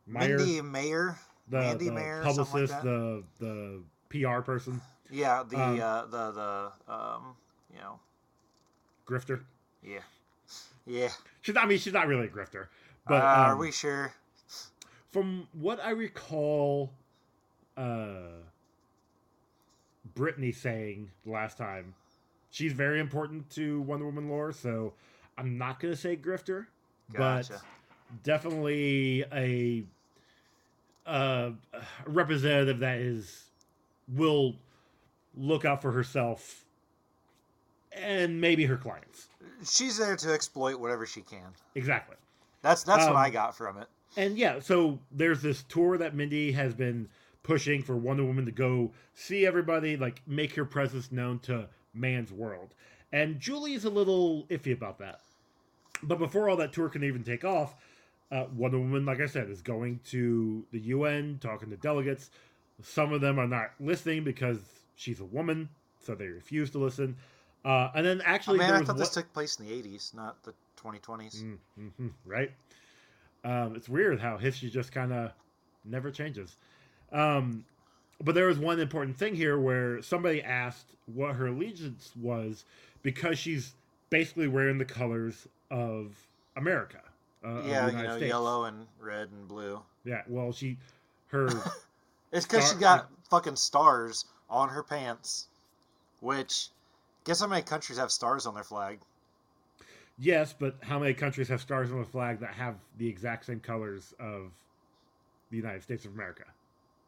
Mayer, 0.07 0.39
Myndi 0.39 0.63
Mayer. 0.71 1.19
the, 1.49 1.59
Mandy 1.59 1.87
the 1.87 1.93
Mayer, 1.93 2.17
like 2.23 2.25
publicist, 2.37 2.73
that. 2.73 2.85
the 2.85 3.23
the 3.39 3.83
PR 4.11 4.41
person, 4.43 4.79
Yeah, 5.13 5.45
the 5.49 5.57
Um, 5.57 5.81
uh, 5.81 6.07
the 6.07 6.31
the 6.33 6.93
um, 6.93 7.37
you 7.73 7.79
know, 7.81 8.01
grifter. 9.07 9.43
yeah, 9.83 10.01
yeah. 10.87 11.11
She's, 11.43 11.55
not, 11.55 11.65
I 11.65 11.67
mean, 11.69 11.79
she's 11.79 11.93
not 11.93 12.07
really 12.07 12.27
a 12.27 12.31
grifter, 12.31 12.69
but 13.07 13.23
uh, 13.23 13.27
are 13.27 13.53
um, 13.53 13.59
we 13.59 13.71
sure? 13.73 14.15
from 15.13 15.49
what 15.53 15.81
I 15.85 15.91
recall, 15.91 16.93
uh, 17.77 18.41
Brittany 20.15 20.53
saying 20.53 21.11
last 21.27 21.59
time, 21.59 21.95
she's 22.51 22.73
very 22.73 23.01
important 23.01 23.51
to 23.51 23.83
Wonder 23.83 24.07
Woman 24.07 24.29
lore. 24.31 24.53
So 24.53 24.95
I'm 25.37 25.59
not 25.59 25.79
gonna 25.79 25.97
say 25.97 26.17
grifter, 26.17 26.67
Gotcha. 27.13 27.61
but 28.13 28.23
definitely 28.23 29.25
a 29.33 29.85
uh, 31.07 31.51
representative 32.07 32.79
that 32.81 32.99
is 32.99 33.51
will 34.09 34.57
look 35.37 35.65
out 35.65 35.83
for 35.83 35.93
herself 35.93 36.65
and 37.93 38.41
maybe 38.41 38.65
her 38.67 38.77
clients. 38.77 39.29
She's 39.65 39.99
there 39.99 40.17
to 40.17 40.33
exploit 40.33 40.79
whatever 40.79 41.07
she 41.07 41.21
can. 41.23 41.49
Exactly. 41.75 42.17
That's 42.63 42.83
that's 42.85 43.05
Um, 43.05 43.15
what 43.15 43.19
I 43.19 43.31
got 43.31 43.57
from 43.57 43.79
it. 43.79 43.89
And 44.17 44.37
yeah, 44.37 44.61
so 44.61 44.99
there's 45.11 45.43
this 45.43 45.63
tour 45.65 45.97
that 45.99 46.15
Myndi 46.15 46.55
has 46.55 46.75
been 46.75 47.09
pushing 47.43 47.83
for 47.83 47.97
Wonder 47.97 48.25
Woman 48.25 48.45
to 48.47 48.53
go 48.53 48.93
see 49.15 49.47
everybody, 49.47 49.97
like 49.97 50.23
make 50.27 50.55
her 50.55 50.65
presence 50.65 51.11
known 51.11 51.39
to 51.41 51.69
man's 51.95 52.33
world. 52.33 52.75
And 53.13 53.41
Julie's 53.41 53.85
a 53.85 53.91
little 53.91 54.45
iffy 54.49 54.73
about 54.73 54.99
that. 54.99 55.21
But 56.03 56.19
before 56.19 56.49
all 56.49 56.57
that 56.57 56.73
tour 56.73 56.89
can 56.89 57.05
even 57.05 57.23
take 57.23 57.45
off, 57.45 57.75
uh, 58.31 58.47
Wonder 58.57 58.79
Woman, 58.79 59.05
like 59.05 59.21
I 59.21 59.27
said, 59.27 59.51
is 59.51 59.61
going 59.61 60.01
to 60.11 60.65
the 60.73 60.81
UN, 60.81 61.39
talking 61.41 61.71
to 61.71 61.77
delegates. 61.77 62.31
Some 62.83 63.13
of 63.13 63.21
them 63.21 63.39
are 63.39 63.47
not 63.47 63.73
listening 63.79 64.25
because 64.25 64.59
she's 64.97 65.21
a 65.21 65.25
woman, 65.25 65.69
so 66.01 66.15
they 66.15 66.29
refuse 66.29 66.71
to 66.71 66.79
listen. 66.79 67.17
Uh, 67.65 67.91
and 67.95 68.05
then 68.05 68.21
Oh, 68.21 68.25
actually, 68.27 68.59
man, 68.59 68.75
I 68.75 68.85
thought 68.85 68.97
this 68.97 69.11
took 69.11 69.33
place 69.33 69.59
in 69.59 69.67
the 69.67 69.73
'80s, 69.73 70.15
not 70.15 70.43
the 70.43 70.53
2020s. 70.83 71.57
Mm-hmm, 71.79 72.09
right? 72.25 72.51
Um, 73.45 73.75
it's 73.77 73.89
weird 73.89 74.21
how 74.21 74.37
history 74.37 74.71
just 74.71 74.93
kind 74.93 75.13
of 75.13 75.33
never 75.85 76.11
changes. 76.11 76.57
Um, 77.13 77.65
but 78.23 78.35
there 78.35 78.47
was 78.47 78.59
one 78.59 78.81
important 78.81 79.17
thing 79.17 79.35
here 79.35 79.59
where 79.59 80.01
somebody 80.03 80.43
asked 80.43 80.95
what 81.07 81.35
her 81.37 81.49
allegiance 81.49 82.13
was 82.21 82.65
because 83.03 83.39
she's 83.39 83.75
basically 84.11 84.49
wearing 84.49 84.79
the 84.79 84.85
colors 84.85 85.49
of 85.71 86.15
America. 86.57 87.01
Uh, 87.45 87.49
of 87.49 87.67
yeah, 87.67 87.87
you 87.91 88.03
know, 88.03 88.17
States. 88.17 88.29
yellow 88.29 88.65
and 88.65 88.87
red 89.01 89.29
and 89.33 89.49
blue. 89.49 89.81
Yeah, 90.05 90.23
well, 90.29 90.53
she, 90.53 90.79
her, 91.29 91.49
It's 92.33 92.47
because 92.47 92.71
she 92.71 92.79
got 92.79 93.09
fucking 93.29 93.57
stars 93.57 94.25
on 94.53 94.69
her 94.69 94.85
pants. 94.85 95.49
Which, 96.21 96.69
guess 97.25 97.41
how 97.41 97.49
many 97.49 97.63
countries 97.63 97.99
have 97.99 98.13
stars 98.13 98.47
on 98.47 98.55
their 98.55 98.63
flag? 98.63 99.01
yes, 100.19 100.55
but 100.57 100.77
how 100.83 100.99
many 100.99 101.15
countries 101.15 101.49
have 101.49 101.61
stars 101.61 101.91
on 101.91 101.99
the 101.99 102.05
flag 102.05 102.39
that 102.41 102.55
have 102.55 102.77
the 102.99 103.09
exact 103.09 103.47
same 103.47 103.59
colors 103.59 104.15
of 104.21 104.53
the 105.51 105.57
United 105.57 105.83
States 105.83 106.05
of 106.05 106.13
America? 106.13 106.45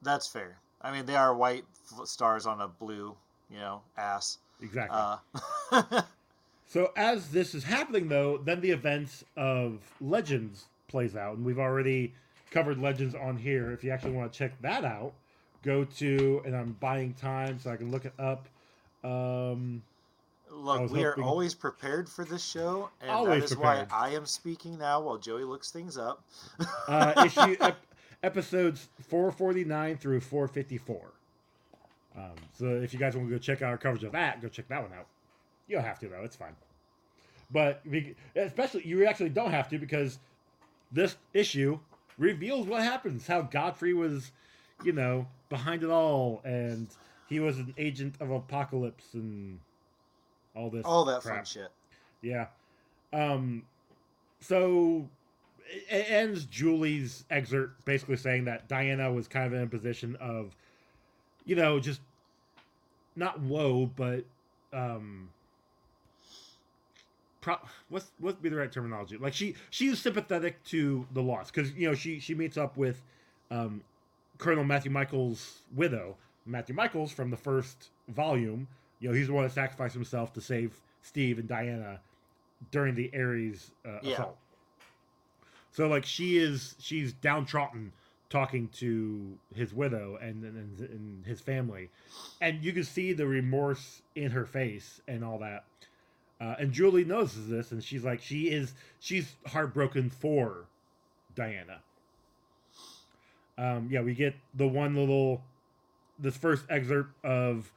That's 0.02 0.26
fair. 0.26 0.56
I 0.82 0.90
mean, 0.90 1.06
they 1.06 1.14
are 1.14 1.34
white 1.34 1.64
stars 2.04 2.46
on 2.46 2.60
a 2.60 2.66
blue, 2.66 3.14
you 3.50 3.58
know, 3.58 3.82
ass. 3.96 4.38
Exactly. 4.60 4.98
Uh, 5.70 6.02
So 6.66 6.90
as 6.96 7.28
this 7.30 7.54
is 7.54 7.62
happening, 7.62 8.08
though, 8.08 8.38
then 8.38 8.60
the 8.60 8.70
events 8.70 9.22
of 9.36 9.78
Legends 10.00 10.64
plays 10.88 11.14
out, 11.14 11.36
and 11.36 11.44
we've 11.44 11.58
already 11.60 12.14
covered 12.50 12.78
Legends 12.78 13.14
on 13.14 13.36
here. 13.36 13.70
If 13.70 13.84
you 13.84 13.90
actually 13.92 14.12
want 14.12 14.32
to 14.32 14.36
check 14.36 14.60
that 14.62 14.84
out, 14.84 15.12
go 15.64 15.84
to 15.84 16.42
and 16.44 16.54
I'm 16.54 16.76
buying 16.80 17.14
time 17.14 17.58
so 17.58 17.70
I 17.70 17.76
can 17.76 17.90
look 17.90 18.04
it 18.04 18.12
up. 18.18 18.48
Um, 19.02 19.82
look, 20.50 20.90
we 20.90 21.04
are 21.04 21.20
always 21.20 21.54
prepared 21.54 22.08
for 22.08 22.24
this 22.24 22.44
show, 22.44 22.90
and 23.00 23.10
Always 23.10 23.40
that 23.40 23.44
is 23.44 23.54
prepared. 23.54 23.90
why 23.90 23.96
I 23.96 24.10
am 24.10 24.26
speaking 24.26 24.78
now 24.78 25.00
while 25.00 25.18
Joey 25.18 25.44
looks 25.44 25.70
things 25.70 25.96
up. 25.96 26.24
uh, 26.88 27.24
issue 27.26 27.56
ep- 27.60 27.84
episodes 28.22 28.88
449 29.08 29.96
through 29.98 30.20
454. 30.20 31.12
Um, 32.16 32.22
so 32.52 32.66
if 32.66 32.92
you 32.92 32.98
guys 32.98 33.16
want 33.16 33.28
to 33.28 33.34
go 33.34 33.38
check 33.38 33.62
out 33.62 33.70
our 33.70 33.78
coverage 33.78 34.04
of 34.04 34.12
that, 34.12 34.40
go 34.40 34.48
check 34.48 34.68
that 34.68 34.82
one 34.82 34.92
out. 34.96 35.06
You 35.66 35.76
don't 35.76 35.84
have 35.84 35.98
to 36.00 36.08
though; 36.08 36.22
it's 36.22 36.36
fine. 36.36 36.54
But 37.50 37.80
we, 37.88 38.14
especially 38.36 38.86
you 38.86 39.06
actually 39.06 39.30
don't 39.30 39.50
have 39.50 39.68
to 39.70 39.78
because 39.78 40.18
this 40.92 41.16
issue 41.32 41.78
reveals 42.18 42.66
what 42.66 42.82
happens. 42.82 43.26
How 43.26 43.42
Godfrey 43.42 43.94
was, 43.94 44.30
you 44.82 44.92
know, 44.92 45.26
behind 45.48 45.82
it 45.82 45.90
all, 45.90 46.40
and 46.44 46.88
he 47.28 47.40
was 47.40 47.58
an 47.58 47.74
agent 47.78 48.16
of 48.20 48.28
Apokolips 48.28 49.14
and 49.14 49.58
all 50.56 50.70
this. 50.70 50.82
All 50.84 51.04
that 51.04 51.22
crap. 51.22 51.36
fun 51.36 51.44
shit. 51.44 51.68
Yeah. 52.22 52.46
Um. 53.12 53.62
So 54.40 55.08
it 55.66 56.10
ends 56.10 56.44
Julie's 56.46 57.24
excerpt 57.30 57.84
basically 57.84 58.16
saying 58.16 58.44
that 58.44 58.68
Diana 58.68 59.12
was 59.12 59.28
kind 59.28 59.46
of 59.46 59.52
in 59.54 59.62
a 59.62 59.66
position 59.66 60.16
of, 60.16 60.54
you 61.44 61.56
know, 61.56 61.80
just 61.80 62.00
not 63.16 63.40
woe, 63.40 63.86
but 63.86 64.24
um. 64.72 65.30
Pro- 67.40 67.58
what's 67.90 68.06
what 68.18 68.36
would 68.36 68.42
be 68.42 68.48
the 68.48 68.56
right 68.56 68.72
terminology? 68.72 69.18
Like 69.18 69.34
she 69.34 69.54
she's 69.68 69.98
sympathetic 69.98 70.64
to 70.64 71.06
the 71.12 71.22
loss 71.22 71.50
because 71.50 71.72
you 71.72 71.86
know 71.86 71.94
she 71.94 72.18
she 72.18 72.34
meets 72.34 72.56
up 72.56 72.78
with 72.78 73.02
um, 73.50 73.82
Colonel 74.38 74.64
Matthew 74.64 74.90
Michaels' 74.90 75.62
widow, 75.74 76.16
Matthew 76.44 76.74
Michaels 76.74 77.12
from 77.12 77.30
the 77.30 77.36
first 77.36 77.90
volume. 78.08 78.68
You 79.00 79.08
know 79.08 79.14
he's 79.14 79.26
the 79.28 79.32
one 79.32 79.44
that 79.44 79.52
sacrificed 79.52 79.94
himself 79.94 80.32
to 80.34 80.40
save 80.40 80.80
Steve 81.02 81.38
and 81.38 81.48
Diana 81.48 82.00
during 82.70 82.94
the 82.94 83.10
Ares 83.14 83.72
uh, 83.86 83.98
Yeah. 84.02 84.12
assault. 84.12 84.38
So 85.70 85.88
like 85.88 86.04
she 86.04 86.38
is 86.38 86.76
she's 86.78 87.12
downtrodden 87.12 87.92
talking 88.30 88.68
to 88.68 89.38
his 89.54 89.72
widow 89.74 90.16
and, 90.20 90.44
and 90.44 90.80
and 90.80 91.26
his 91.26 91.40
family, 91.40 91.90
and 92.40 92.62
you 92.64 92.72
can 92.72 92.84
see 92.84 93.12
the 93.12 93.26
remorse 93.26 94.02
in 94.14 94.30
her 94.32 94.46
face 94.46 95.00
and 95.06 95.24
all 95.24 95.38
that. 95.38 95.64
Uh, 96.40 96.54
and 96.58 96.72
Julie 96.72 97.04
notices 97.04 97.48
this, 97.48 97.72
and 97.72 97.82
she's 97.82 98.04
like, 98.04 98.20
she 98.20 98.50
is 98.50 98.74
she's 99.00 99.36
heartbroken 99.46 100.10
for 100.10 100.66
Diana. 101.34 101.82
Um, 103.56 103.88
yeah, 103.90 104.00
we 104.00 104.14
get 104.14 104.34
the 104.54 104.66
one 104.66 104.94
little 104.96 105.42
this 106.18 106.36
first 106.36 106.64
excerpt 106.68 107.12
of 107.24 107.72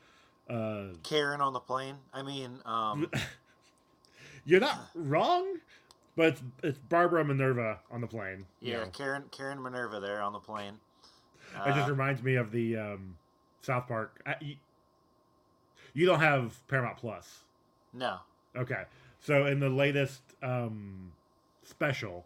uh, 0.50 0.86
Karen 1.04 1.42
on 1.42 1.54
the 1.54 1.60
plane. 1.60 1.96
I 2.14 2.24
mean, 2.24 2.60
um, 2.66 3.10
you're 4.46 4.60
not 4.60 4.80
wrong, 4.96 5.58
but 6.16 6.28
it's, 6.30 6.42
it's 6.64 6.78
Barbara 6.78 7.24
Minerva 7.26 7.80
on 7.92 8.02
the 8.02 8.08
plane. 8.08 8.46
you 8.62 8.74
yeah, 8.74 8.84
know. 8.84 8.90
Karen 8.90 9.24
Karen 9.32 9.62
Minerva 9.62 10.00
there 10.00 10.22
on 10.22 10.34
the 10.34 10.40
plane. 10.40 10.80
It 11.66 11.74
just 11.74 11.88
Uh, 11.88 11.92
reminds 11.92 12.22
me 12.22 12.36
of 12.36 12.52
the 12.52 12.76
um, 12.78 13.18
South 13.62 13.88
Park. 13.88 14.22
I, 14.26 14.36
you, 14.42 14.56
you 15.94 16.06
don't 16.06 16.20
have 16.20 16.66
Paramount 16.68 16.98
Plus, 16.98 17.44
no, 17.94 18.18
okay? 18.56 18.84
So 19.20 19.46
in 19.46 19.60
the 19.60 19.70
latest 19.70 20.22
um, 20.44 21.12
special, 21.64 22.26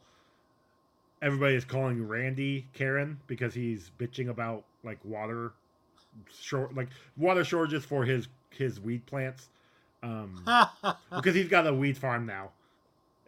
everybody 1.22 1.56
is 1.56 1.66
calling 1.66 2.08
Randy 2.08 2.68
Karen 2.74 3.20
because 3.28 3.54
he's 3.54 3.92
bitching 4.00 4.30
about 4.30 4.64
like 4.84 5.00
water 5.04 5.54
short, 6.34 6.76
like 6.76 6.90
water 7.18 7.44
shortages 7.44 7.86
for 7.86 8.04
his 8.04 8.28
his 8.50 8.80
weed 8.80 9.06
plants. 9.06 9.50
Um, 10.04 10.44
because 11.16 11.36
he's 11.36 11.48
got 11.48 11.68
a 11.68 11.74
weed 11.74 11.98
farm 11.98 12.26
now, 12.26 12.50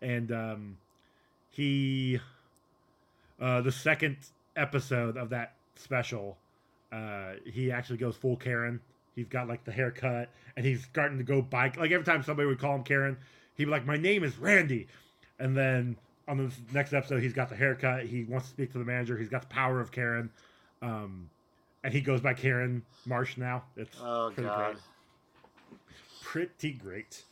and 0.02 0.32
um, 0.32 0.78
he, 1.52 2.20
uh, 3.40 3.62
the 3.62 3.72
second 3.72 4.18
episode 4.56 5.16
of 5.16 5.30
that 5.30 5.54
special, 5.76 6.38
uh, 6.92 7.34
he 7.46 7.72
actually 7.72 7.98
goes 7.98 8.16
full 8.16 8.38
Karen. 8.38 8.80
He's 9.16 9.28
got 9.28 9.48
like 9.48 9.64
the 9.66 9.72
haircut, 9.72 10.30
and 10.58 10.66
he's 10.66 10.84
starting 10.84 11.20
to 11.20 11.24
go 11.24 11.44
bike. 11.44 11.78
Like 11.78 11.92
every 11.92 12.06
time 12.06 12.24
somebody 12.24 12.48
would 12.48 12.60
call 12.60 12.76
him 12.76 12.84
Karen, 12.84 13.18
he'd 13.56 13.66
be 13.66 13.72
like, 13.72 13.86
"My 13.86 13.98
name 13.98 14.24
is 14.24 14.40
Randy," 14.40 14.88
and 15.38 15.56
then 15.56 15.96
on 16.28 16.38
the 16.38 16.52
next 16.74 16.94
episode, 16.94 17.22
he's 17.22 17.34
got 17.34 17.50
the 17.50 17.56
haircut. 17.56 18.06
He 18.06 18.24
wants 18.24 18.48
to 18.48 18.54
speak 18.54 18.72
to 18.74 18.78
the 18.78 18.86
manager. 18.86 19.18
He's 19.18 19.30
got 19.30 19.42
the 19.42 19.48
power 19.48 19.80
of 19.80 19.92
Karen, 19.92 20.30
um, 20.82 21.30
and 21.84 21.94
he 21.94 22.02
goes 22.02 22.22
by 22.22 22.34
Karen 22.34 22.84
Marsh 23.06 23.38
now. 23.38 23.64
It's 23.76 23.98
oh 24.02 24.32
pretty 24.34 24.48
god, 24.50 24.74
great 24.74 24.82
pretty 26.34 26.74
great. 26.74 27.24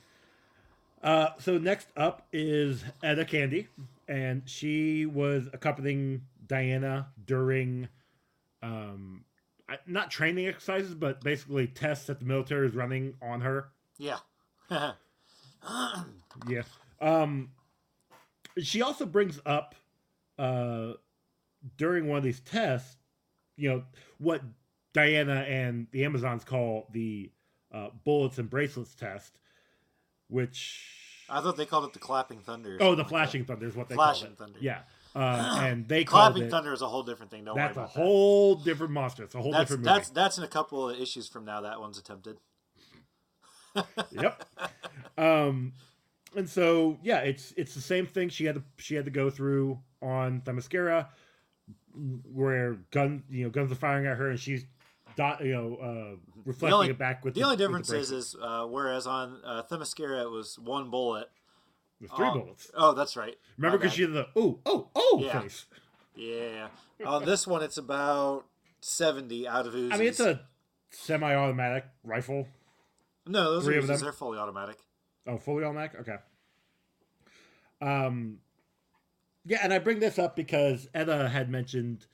Uh, 1.02 1.30
so 1.40 1.58
next 1.58 1.88
up 1.98 2.28
is 2.32 2.84
Etta 3.04 3.26
Candy, 3.26 3.68
and 4.08 4.44
she 4.48 5.08
was 5.08 5.48
accompanying 5.54 6.22
Diana 6.46 7.08
during, 7.26 7.88
um, 8.62 9.26
not 9.88 10.12
training 10.12 10.48
exercises, 10.48 10.94
but 10.94 11.22
basically 11.22 11.66
tests 11.66 12.06
that 12.08 12.20
the 12.20 12.26
military 12.26 12.68
is 12.68 12.76
running 12.76 13.16
on 13.22 13.42
her. 13.42 13.70
yeah. 13.98 14.20
Yeah. 16.48 16.64
Um, 17.00 17.52
she 18.60 18.82
also 18.82 19.06
brings 19.06 19.40
up, 19.46 19.76
uh, 20.40 20.94
during 21.78 22.08
one 22.08 22.18
of 22.18 22.24
these 22.24 22.40
tests, 22.40 22.98
you 23.58 23.70
know, 23.70 23.84
what 24.18 24.42
Diana 24.94 25.42
and 25.48 25.88
the 25.92 26.06
Amazons 26.06 26.44
call 26.44 26.88
the 26.92 27.32
uh, 27.72 27.90
bullets 28.04 28.38
and 28.40 28.50
bracelets 28.50 28.96
test, 28.96 29.38
which 30.28 31.26
I 31.30 31.40
thought 31.42 31.56
they 31.58 31.66
called 31.66 31.86
it 31.86 31.94
the 31.94 32.00
clapping 32.00 32.40
thunder. 32.40 32.78
oh, 32.82 32.96
the 32.96 33.04
like 33.04 33.10
flashing 33.10 33.46
thunder 33.46 33.68
is 33.68 33.76
what 33.76 33.88
they 33.90 33.96
Flashing 33.96 34.36
called 34.36 34.50
it. 34.50 34.54
thunder. 34.54 34.60
Yeah, 34.62 34.80
uh, 35.16 35.60
and 35.64 35.88
they 35.88 36.04
Clapping 36.04 36.44
it. 36.44 36.50
thunder 36.52 36.74
is 36.74 36.82
a 36.82 36.88
whole 36.88 37.04
different 37.04 37.32
thing. 37.32 37.46
Don't 37.46 37.56
That's 37.56 37.78
a 37.78 37.82
worry 37.82 37.86
about 37.86 37.96
whole 37.96 38.56
different 38.56 38.92
monster. 38.94 39.24
It's 39.24 39.36
a 39.36 39.42
whole. 39.42 39.52
That's 39.52 39.70
different 39.70 39.86
movie. 39.86 39.94
that's 39.98 40.10
that's 40.10 40.38
in 40.40 40.44
a 40.44 40.48
couple 40.50 40.90
of 40.90 41.00
issues 41.00 41.28
from 41.30 41.46
now. 41.46 41.62
That 41.62 41.80
one's 41.80 41.98
attempted. 41.98 42.38
yep. 44.12 44.44
Um, 45.18 45.74
and 46.36 46.50
so 46.50 46.98
yeah, 47.04 47.20
it's 47.20 47.54
it's 47.58 47.74
the 47.76 47.82
same 47.82 48.06
thing 48.06 48.30
she 48.30 48.46
had 48.46 48.56
to 48.56 48.64
she 48.78 48.96
had 48.96 49.06
to 49.06 49.12
go 49.12 49.30
through 49.30 49.80
on 50.02 50.42
Themyscira, 50.42 51.08
where 52.34 52.76
gun 52.92 53.24
you 53.30 53.44
know 53.44 53.50
guns 53.50 53.72
are 53.72 53.76
firing 53.76 54.06
at 54.08 54.18
her 54.18 54.30
and 54.30 54.40
she's 54.40 54.66
dot 55.18 55.44
you 55.44 55.54
know 55.54 55.76
uh, 55.76 56.16
reflecting 56.46 56.74
only- 56.76 56.90
it 56.90 56.98
back 56.98 57.24
with 57.26 57.34
The 57.34 57.44
only 57.44 57.54
with 57.54 57.60
difference 57.60 57.92
is, 57.92 58.12
is 58.12 58.36
uh, 58.42 58.66
whereas 58.66 59.06
on 59.08 59.40
uh, 59.46 59.64
Themyscira 59.70 60.24
it 60.24 60.30
was 60.30 60.58
one 60.58 60.90
bullet, 60.90 61.28
There's 62.00 62.12
three 62.12 62.28
Oh. 62.28 62.34
bullets. 62.40 62.72
Oh, 62.76 62.94
that's 62.94 63.16
right. 63.18 63.38
Remember 63.58 63.78
because 63.78 63.94
she 63.94 64.02
did 64.06 64.14
the 64.14 64.28
oh 64.36 64.60
oh 64.66 64.90
oh 64.96 65.20
Yeah. 65.24 65.42
face. 65.42 65.66
Yeah. 66.16 66.68
On 67.06 67.26
this 67.26 67.46
one, 67.48 67.62
it's 67.64 67.78
about 67.78 68.46
70 68.82 69.48
out 69.48 69.66
of 69.66 69.74
Uzis. 69.74 69.92
On 69.92 69.92
this 69.92 69.92
one, 69.92 69.92
it's 69.92 69.92
about 69.92 69.92
70 69.92 69.92
out 69.92 69.92
of 69.92 69.92
Uzis. 69.92 69.94
I 69.94 69.98
mean, 69.98 70.08
it's 70.08 70.20
a 70.20 70.42
semi-automatic 70.92 71.86
rifle. 72.04 72.48
No, 73.26 73.54
those 73.54 73.64
three 73.66 73.78
are 73.78 73.82
Uzis. 73.82 73.88
them. 73.88 74.00
They're 74.02 74.12
fully 74.12 74.38
automatic. 74.38 74.78
Oh, 75.28 75.38
fully 75.38 75.70
mac, 75.72 75.96
Okay. 76.00 76.18
Um. 77.82 78.40
Yeah, 79.44 79.60
and 79.64 79.74
I 79.74 79.80
bring 79.80 80.00
this 80.00 80.20
up 80.20 80.36
because 80.36 80.88
Etta 80.94 81.28
had 81.30 81.50
mentioned 81.50 82.06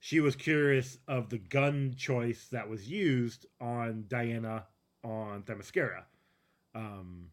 she 0.00 0.18
was 0.18 0.34
curious 0.34 0.98
of 1.06 1.30
the 1.30 1.38
gun 1.38 1.94
choice 1.96 2.48
that 2.50 2.68
was 2.68 2.88
used 2.88 3.46
on 3.60 4.06
Diana 4.08 4.66
on 5.04 5.44
Themyscira. 5.44 6.02
Um, 6.74 7.30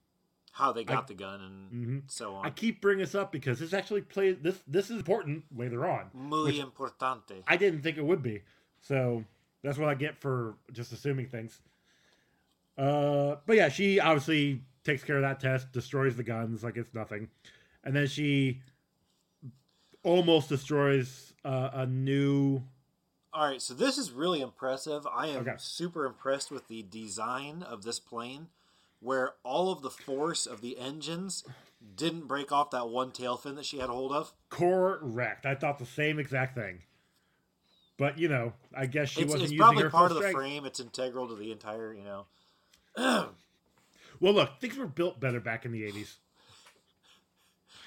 How 0.51 0.71
they 0.71 0.81
I- 0.81 0.83
got 0.83 1.07
the 1.07 1.15
gun 1.15 1.41
and 1.41 1.71
mhm. 2.03 2.11
so 2.11 2.35
on. 2.35 2.45
I 2.45 2.51
keep 2.51 2.81
bringing 2.81 3.03
this 3.03 3.15
up 3.15 3.31
because 3.31 3.59
this 3.59 3.73
actually 3.73 4.01
plays 4.01 4.37
this. 4.41 4.61
This 4.67 4.91
is 4.91 4.97
important 4.97 5.45
later 5.55 5.87
on. 5.89 6.11
Muy 6.13 6.59
importante. 6.59 7.41
I 7.47 7.57
didn't 7.57 7.81
think 7.81 7.97
it 7.97 8.05
would 8.05 8.21
be. 8.21 8.43
So 8.79 9.23
that's 9.63 9.79
what 9.79 9.89
I 9.89 9.95
get 9.95 10.21
for 10.21 10.55
just 10.71 10.91
assuming 10.91 11.27
things. 11.29 11.61
Uh, 12.77 13.37
but 13.47 13.55
yeah, 13.55 13.69
she 13.69 13.99
obviously 13.99 14.61
takes 14.83 15.03
care 15.03 15.17
of 15.17 15.21
that 15.21 15.39
test, 15.39 15.71
destroys 15.71 16.15
the 16.15 16.23
guns 16.23 16.63
like 16.63 16.77
it's 16.77 16.93
nothing, 16.93 17.29
and 17.83 17.95
then 17.95 18.07
she 18.07 18.61
almost 20.03 20.50
destroys 20.50 21.33
uh, 21.45 21.69
a 21.73 21.85
new. 21.85 22.61
All 23.33 23.47
right, 23.47 23.61
so 23.61 23.73
this 23.73 23.97
is 23.97 24.11
really 24.11 24.41
impressive. 24.41 25.07
I 25.07 25.27
am 25.27 25.41
Okay. 25.41 25.53
super 25.57 26.05
impressed 26.05 26.51
with 26.51 26.67
the 26.67 26.83
design 26.83 27.63
of 27.63 27.83
this 27.83 28.00
plane, 28.00 28.47
where 29.00 29.35
all 29.43 29.71
of 29.71 29.81
the 29.81 29.89
force 29.89 30.45
of 30.45 30.61
the 30.61 30.77
engines 30.77 31.43
didn't 31.95 32.27
break 32.27 32.51
off 32.51 32.71
that 32.71 32.89
one 32.89 33.11
tail 33.11 33.38
fin 33.38 33.55
that 33.55 33.65
she 33.65 33.79
had 33.79 33.89
hold 33.89 34.11
of. 34.11 34.33
Correct. 34.50 35.45
I 35.45 35.55
thought 35.55 35.79
the 35.79 35.85
same 35.85 36.19
exact 36.19 36.55
thing. 36.55 36.81
But 37.97 38.17
you 38.17 38.27
know, 38.27 38.53
I 38.75 38.85
guess 38.85 39.09
she 39.09 39.21
It's, 39.23 39.31
wasn't 39.31 39.43
it's 39.43 39.51
using 39.53 39.63
probably 39.63 39.83
part 39.83 40.11
of 40.11 40.15
the 40.15 40.21
strength. 40.21 40.35
frame. 40.39 40.65
It's 40.65 40.79
integral 40.79 41.27
to 41.27 41.35
the 41.35 41.51
entire, 41.51 41.93
you 41.93 42.03
know. 42.03 42.25
Well, 44.21 44.33
look, 44.33 44.61
things 44.61 44.77
were 44.77 44.87
built 44.87 45.19
better 45.19 45.41
back 45.41 45.65
in 45.65 45.73
the 45.73 45.83
eighties. 45.83 46.17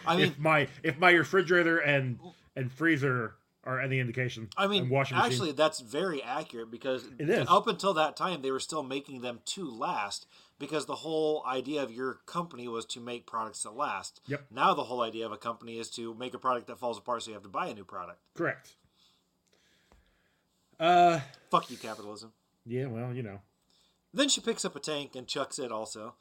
I 0.06 0.16
mean, 0.16 0.26
if 0.26 0.38
my 0.38 0.68
if 0.82 0.98
my 0.98 1.12
refrigerator 1.12 1.78
and 1.78 2.18
and 2.54 2.70
freezer 2.70 3.36
are 3.62 3.80
any 3.80 3.98
indication, 3.98 4.50
I 4.58 4.66
mean, 4.66 4.90
washing 4.90 5.16
machine, 5.16 5.32
actually, 5.32 5.52
that's 5.52 5.80
very 5.80 6.22
accurate 6.22 6.70
because 6.70 7.06
up 7.48 7.66
until 7.66 7.94
that 7.94 8.16
time, 8.16 8.42
they 8.42 8.50
were 8.50 8.60
still 8.60 8.82
making 8.82 9.22
them 9.22 9.40
to 9.46 9.70
last 9.70 10.26
because 10.58 10.86
the 10.86 10.96
whole 10.96 11.42
idea 11.46 11.82
of 11.82 11.90
your 11.90 12.20
company 12.26 12.68
was 12.68 12.84
to 12.86 13.00
make 13.00 13.26
products 13.26 13.62
that 13.62 13.74
last. 13.74 14.20
Yep. 14.26 14.46
Now 14.50 14.74
the 14.74 14.84
whole 14.84 15.00
idea 15.00 15.24
of 15.24 15.32
a 15.32 15.36
company 15.38 15.78
is 15.78 15.88
to 15.90 16.14
make 16.14 16.34
a 16.34 16.38
product 16.38 16.66
that 16.66 16.78
falls 16.78 16.98
apart, 16.98 17.22
so 17.22 17.30
you 17.30 17.34
have 17.34 17.42
to 17.44 17.48
buy 17.48 17.68
a 17.68 17.74
new 17.74 17.84
product. 17.84 18.18
correct. 18.34 18.74
Uh, 20.78 21.20
Fuck 21.50 21.70
you, 21.70 21.76
capitalism. 21.76 22.32
yeah, 22.66 22.86
well, 22.86 23.14
you 23.14 23.22
know, 23.22 23.38
Then 24.14 24.28
she 24.28 24.40
picks 24.40 24.64
up 24.64 24.76
a 24.76 24.80
tank 24.80 25.14
and 25.16 25.26
chucks 25.26 25.58
it 25.58 25.72
also. 25.72 26.14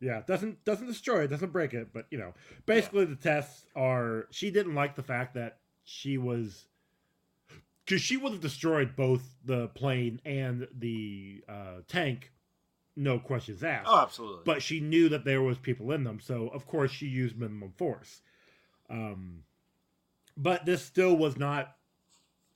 yeah, 0.00 0.22
doesn't 0.26 0.64
doesn't 0.64 0.86
destroy 0.86 1.24
it, 1.24 1.28
doesn't 1.28 1.52
break 1.52 1.74
it, 1.74 1.88
but 1.92 2.06
you 2.10 2.18
know, 2.18 2.32
basically 2.64 3.04
the 3.04 3.14
tests 3.16 3.66
are 3.76 4.26
she 4.30 4.50
didn't 4.50 4.74
like 4.74 4.96
the 4.96 5.02
fact 5.02 5.34
that 5.34 5.58
she 5.84 6.18
was 6.18 6.66
because 7.84 8.02
she 8.02 8.16
would 8.16 8.32
have 8.32 8.40
destroyed 8.40 8.96
both 8.96 9.22
the 9.44 9.68
plane 9.68 10.20
and 10.24 10.66
the 10.76 11.44
uh, 11.48 11.82
tank, 11.86 12.32
no 12.96 13.18
questions 13.18 13.62
asked. 13.62 13.86
Oh, 13.88 14.02
absolutely. 14.02 14.42
but 14.44 14.60
she 14.62 14.80
knew 14.80 15.08
that 15.10 15.24
there 15.24 15.42
was 15.42 15.58
people 15.58 15.92
in 15.92 16.02
them, 16.02 16.18
so 16.20 16.48
of 16.48 16.66
course 16.66 16.90
she 16.90 17.06
used 17.06 17.38
minimum 17.38 17.72
force. 17.76 18.22
Um, 18.90 19.42
but 20.36 20.64
this 20.66 20.82
still 20.84 21.16
was 21.16 21.36
not. 21.36 21.76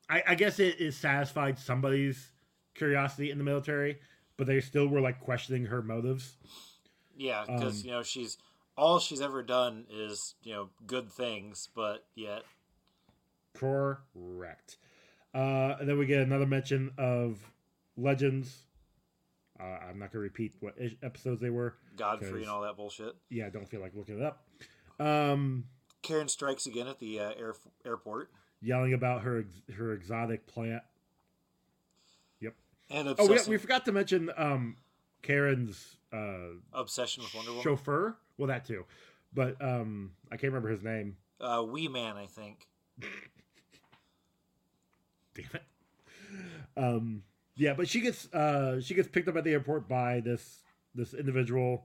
I, 0.08 0.22
I 0.28 0.34
guess 0.34 0.58
it, 0.58 0.80
it 0.80 0.94
satisfied 0.94 1.58
somebody's 1.58 2.32
curiosity 2.74 3.30
in 3.30 3.38
the 3.38 3.44
military, 3.44 4.00
but 4.40 4.46
they 4.46 4.58
still 4.62 4.86
were 4.86 5.02
like 5.02 5.20
questioning 5.20 5.66
her 5.66 5.82
motives. 5.82 6.38
yeah, 7.14 7.44
because 7.46 7.82
um, 7.82 7.84
you 7.84 7.90
know 7.90 8.02
she's 8.02 8.38
all 8.74 8.98
she's 8.98 9.20
ever 9.20 9.42
done 9.42 9.84
is 9.90 10.34
you 10.42 10.54
know 10.54 10.70
good 10.86 11.12
things, 11.12 11.68
but 11.74 12.06
yet 12.14 12.44
Correct. 13.52 14.78
Uh, 15.34 15.76
and 15.78 15.86
then 15.86 15.98
we 15.98 16.06
get 16.06 16.22
another 16.22 16.46
mention 16.46 16.92
of 16.96 17.38
legends. 17.98 18.62
Uh, 19.60 19.64
I'm 19.64 19.98
not 19.98 20.10
going 20.10 20.12
to 20.12 20.18
repeat 20.20 20.54
what 20.60 20.76
episodes 21.02 21.42
they 21.42 21.50
were. 21.50 21.74
Godfrey 21.96 22.40
and 22.40 22.50
all 22.50 22.62
that 22.62 22.78
bullshit. 22.78 23.14
Yeah, 23.28 23.46
I 23.46 23.50
don't 23.50 23.68
feel 23.68 23.82
like 23.82 23.92
looking 23.94 24.18
it 24.18 24.24
up. 24.24 24.46
Um, 24.98 25.64
Karen 26.00 26.28
strikes 26.28 26.64
again 26.64 26.88
at 26.88 26.98
the 27.00 27.20
uh, 27.20 27.32
air, 27.38 27.54
airport 27.84 28.30
yelling 28.62 28.92
about 28.94 29.22
her 29.22 29.40
ex- 29.40 29.76
her 29.76 29.92
exotic 29.92 30.46
plant. 30.46 30.82
And 32.90 33.14
Oh, 33.18 33.26
we, 33.26 33.38
we 33.48 33.56
forgot 33.56 33.84
to 33.86 33.92
mention 33.92 34.30
um, 34.36 34.76
Karen's 35.22 35.96
uh, 36.12 36.54
obsession 36.72 37.22
with 37.22 37.34
Wonder 37.34 37.50
Woman. 37.52 37.62
chauffeur. 37.64 38.16
Well, 38.38 38.48
that 38.48 38.64
too, 38.64 38.84
but 39.34 39.56
um, 39.62 40.12
I 40.30 40.36
can't 40.36 40.52
remember 40.52 40.68
his 40.70 40.82
name. 40.82 41.16
Uh, 41.40 41.62
Wee 41.66 41.88
Man, 41.88 42.16
I 42.16 42.26
think. 42.26 42.66
Damn 45.34 45.46
it. 45.54 45.62
Um, 46.76 47.22
yeah, 47.56 47.74
but 47.74 47.88
she 47.88 48.00
gets 48.00 48.32
uh, 48.32 48.80
she 48.80 48.94
gets 48.94 49.08
picked 49.08 49.28
up 49.28 49.36
at 49.36 49.44
the 49.44 49.52
airport 49.52 49.88
by 49.88 50.20
this 50.20 50.62
this 50.94 51.14
individual 51.14 51.84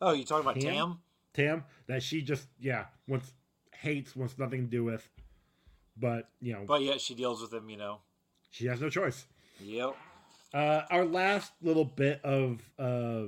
Oh, 0.00 0.12
you 0.12 0.24
talking 0.24 0.42
about 0.48 0.60
Tam? 0.60 0.74
Tam? 0.74 0.98
Tam 1.34 1.64
that 1.86 2.02
she 2.02 2.22
just 2.22 2.48
yeah 2.60 2.86
wants 3.08 3.32
hates 3.72 4.14
wants 4.16 4.38
nothing 4.38 4.62
to 4.64 4.70
do 4.70 4.84
with, 4.84 5.08
but 5.96 6.28
you 6.40 6.52
know 6.52 6.64
But 6.66 6.82
yet 6.82 7.00
she 7.00 7.14
deals 7.14 7.40
with 7.40 7.52
him, 7.52 7.70
you 7.70 7.76
know. 7.76 8.00
she 8.50 8.66
has 8.66 8.80
no 8.80 8.88
choice. 8.90 9.26
Yep. 9.60 9.96
Uh, 10.54 10.82
our 10.90 11.04
last 11.04 11.52
little 11.62 11.84
bit 11.84 12.20
of 12.24 12.60
uh, 12.78 13.24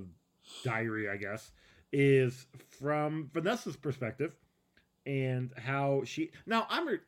diary, 0.63 1.09
I 1.09 1.17
guess, 1.17 1.51
is 1.93 2.47
from 2.79 3.31
Vanessa's 3.33 3.77
perspective 3.77 4.35
and 5.07 5.51
how 5.57 6.03
she. 6.05 6.31
Now, 6.47 6.67
I'm. 6.69 7.01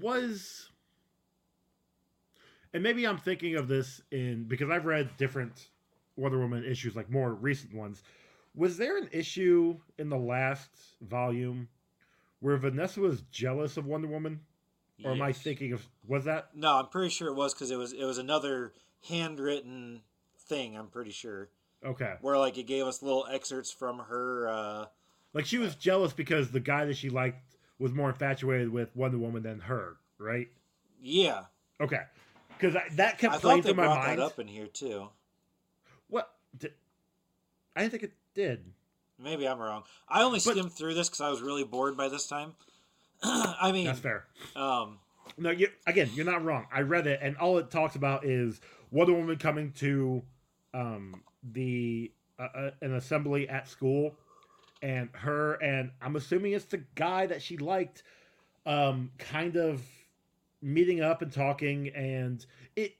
Was. 0.00 0.70
And 2.72 2.82
maybe 2.82 3.06
I'm 3.06 3.18
thinking 3.18 3.56
of 3.56 3.68
this 3.68 4.02
in. 4.10 4.44
Because 4.44 4.70
I've 4.70 4.86
read 4.86 5.16
different 5.16 5.68
Wonder 6.16 6.38
Woman 6.38 6.64
issues, 6.64 6.96
like 6.96 7.10
more 7.10 7.32
recent 7.34 7.74
ones. 7.74 8.02
Was 8.54 8.76
there 8.76 8.98
an 8.98 9.08
issue 9.12 9.78
in 9.96 10.08
the 10.08 10.18
last 10.18 10.70
volume 11.00 11.68
where 12.40 12.56
Vanessa 12.56 13.00
was 13.00 13.22
jealous 13.30 13.76
of 13.76 13.86
Wonder 13.86 14.08
Woman? 14.08 14.40
Or 15.02 15.12
am 15.12 15.22
I 15.22 15.32
thinking 15.32 15.72
of. 15.72 15.86
Was 16.06 16.24
that? 16.24 16.48
No, 16.54 16.76
I'm 16.76 16.88
pretty 16.88 17.08
sure 17.08 17.28
it 17.28 17.34
was 17.34 17.54
because 17.54 17.70
it 17.70 17.76
was 17.76 17.94
it 17.94 18.04
was 18.04 18.18
another 18.18 18.74
handwritten 19.08 20.02
thing. 20.46 20.76
I'm 20.76 20.88
pretty 20.88 21.12
sure 21.12 21.48
Okay. 21.84 22.14
where 22.20 22.36
like 22.38 22.58
it 22.58 22.64
gave 22.66 22.86
us 22.86 23.02
little 23.02 23.26
excerpts 23.30 23.70
from 23.72 23.98
her. 24.00 24.48
uh 24.48 24.86
Like 25.32 25.46
she 25.46 25.58
was 25.58 25.74
jealous 25.76 26.12
because 26.12 26.50
the 26.50 26.60
guy 26.60 26.84
that 26.86 26.96
she 26.96 27.08
liked 27.10 27.56
was 27.78 27.92
more 27.92 28.10
infatuated 28.10 28.70
with 28.70 28.94
Wonder 28.94 29.18
Woman 29.18 29.42
than 29.42 29.60
her, 29.60 29.96
right? 30.18 30.48
Yeah, 31.02 31.44
Okay, 31.80 32.00
because 32.58 32.76
that 32.96 33.16
kept 33.18 33.34
I 33.36 33.38
playing 33.38 33.62
through 33.62 33.72
my 33.74 33.86
mind. 33.86 34.18
that 34.18 34.24
up 34.24 34.38
in 34.38 34.46
here 34.46 34.66
too. 34.66 35.08
What? 36.08 36.30
Did, 36.58 36.74
I 37.74 37.80
didn't 37.80 37.92
think 37.92 38.02
it 38.02 38.12
did. 38.34 38.64
Maybe 39.18 39.48
I'm 39.48 39.58
wrong. 39.58 39.84
I 40.08 40.22
only 40.22 40.40
But- 40.44 40.52
skimmed 40.56 40.72
through 40.72 40.92
this 40.94 41.08
because 41.08 41.22
I 41.22 41.30
was 41.30 41.40
really 41.40 41.64
bored 41.64 41.96
by 41.96 42.08
this 42.08 42.26
time. 42.26 42.54
I 43.22 43.70
mean, 43.72 43.86
That's 43.86 44.00
fair. 44.00 44.26
um, 44.56 44.98
No, 45.38 45.50
you, 45.50 45.68
again, 45.86 46.10
you're 46.14 46.26
not 46.26 46.44
wrong. 46.44 46.66
I 46.70 46.80
read 46.82 47.06
it, 47.06 47.20
and 47.22 47.36
all 47.38 47.56
it 47.58 47.70
talks 47.70 47.96
about 47.96 48.24
is 48.26 48.60
Wonder 48.90 49.14
Woman 49.14 49.36
coming 49.36 49.72
to 49.72 50.22
um, 50.74 51.22
the 51.52 52.12
uh, 52.38 52.48
uh, 52.54 52.70
an 52.80 52.94
assembly 52.94 53.48
at 53.48 53.68
school, 53.68 54.14
and 54.82 55.08
her 55.12 55.54
and 55.54 55.90
I'm 56.00 56.16
assuming 56.16 56.52
it's 56.52 56.64
the 56.64 56.82
guy 56.94 57.26
that 57.26 57.42
she 57.42 57.56
liked, 57.56 58.02
um, 58.66 59.10
kind 59.18 59.56
of 59.56 59.82
meeting 60.62 61.00
up 61.00 61.22
and 61.22 61.32
talking, 61.32 61.88
and 61.88 62.44
it. 62.76 62.96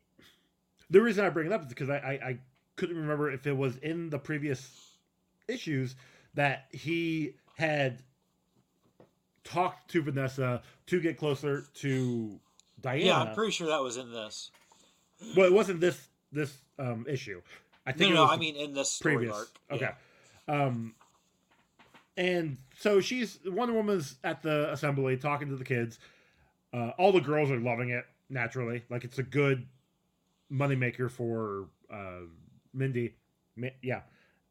The 0.90 1.00
reason 1.00 1.24
I 1.24 1.31
bring 1.31 1.46
it 1.46 1.53
up 1.53 1.62
is 1.62 1.68
because 1.68 1.88
I, 1.88 1.96
I, 1.96 2.11
I 2.11 2.38
couldn't 2.74 2.96
remember 2.96 3.31
if 3.31 3.46
it 3.46 3.57
was 3.57 3.76
in 3.76 4.11
the 4.11 4.18
previous 4.18 4.96
issues 5.46 5.94
that 6.35 6.66
he 6.72 7.35
had 7.57 8.03
talked 9.44 9.90
to 9.92 10.03
Vanessa 10.03 10.62
to 10.87 11.00
get 11.00 11.16
closer 11.16 11.64
to 11.74 12.40
Diana. 12.81 13.05
yeah, 13.05 13.18
I'm 13.18 13.35
pretty 13.35 13.53
sure 13.53 13.68
that 13.68 13.83
was 13.83 13.96
in 13.96 14.12
this. 14.12 14.50
Well, 15.37 15.46
it 15.46 15.52
wasn't 15.52 15.80
this 15.80 16.09
this 16.33 16.56
um 16.78 17.06
issue. 17.09 17.40
I 17.87 17.90
No, 17.92 17.96
think 17.96 18.14
no, 18.14 18.26
no 18.26 18.30
I 18.33 18.37
mean 18.37 18.56
in 18.56 18.72
this 18.74 18.92
story 18.92 19.16
previous. 19.16 19.37
arc. 19.37 19.48
Okay. 19.72 19.90
Yeah. 20.48 20.64
Um 20.66 20.94
and 22.16 22.59
so 22.78 23.00
she's 23.00 23.38
Wonder 23.46 23.74
Woman's 23.74 24.16
at 24.24 24.42
the 24.42 24.72
assembly 24.72 25.16
talking 25.16 25.48
to 25.48 25.56
the 25.56 25.64
kids. 25.64 25.98
Uh, 26.72 26.90
all 26.98 27.12
the 27.12 27.20
girls 27.20 27.50
are 27.50 27.59
loving 27.59 27.90
it 27.90 28.04
naturally. 28.28 28.83
Like 28.90 29.04
it's 29.04 29.18
a 29.18 29.22
good 29.22 29.66
moneymaker 30.52 31.11
for 31.11 31.68
uh, 31.92 32.26
Myndi. 32.76 33.12
Mi- 33.56 33.74
Yeah. 33.83 34.02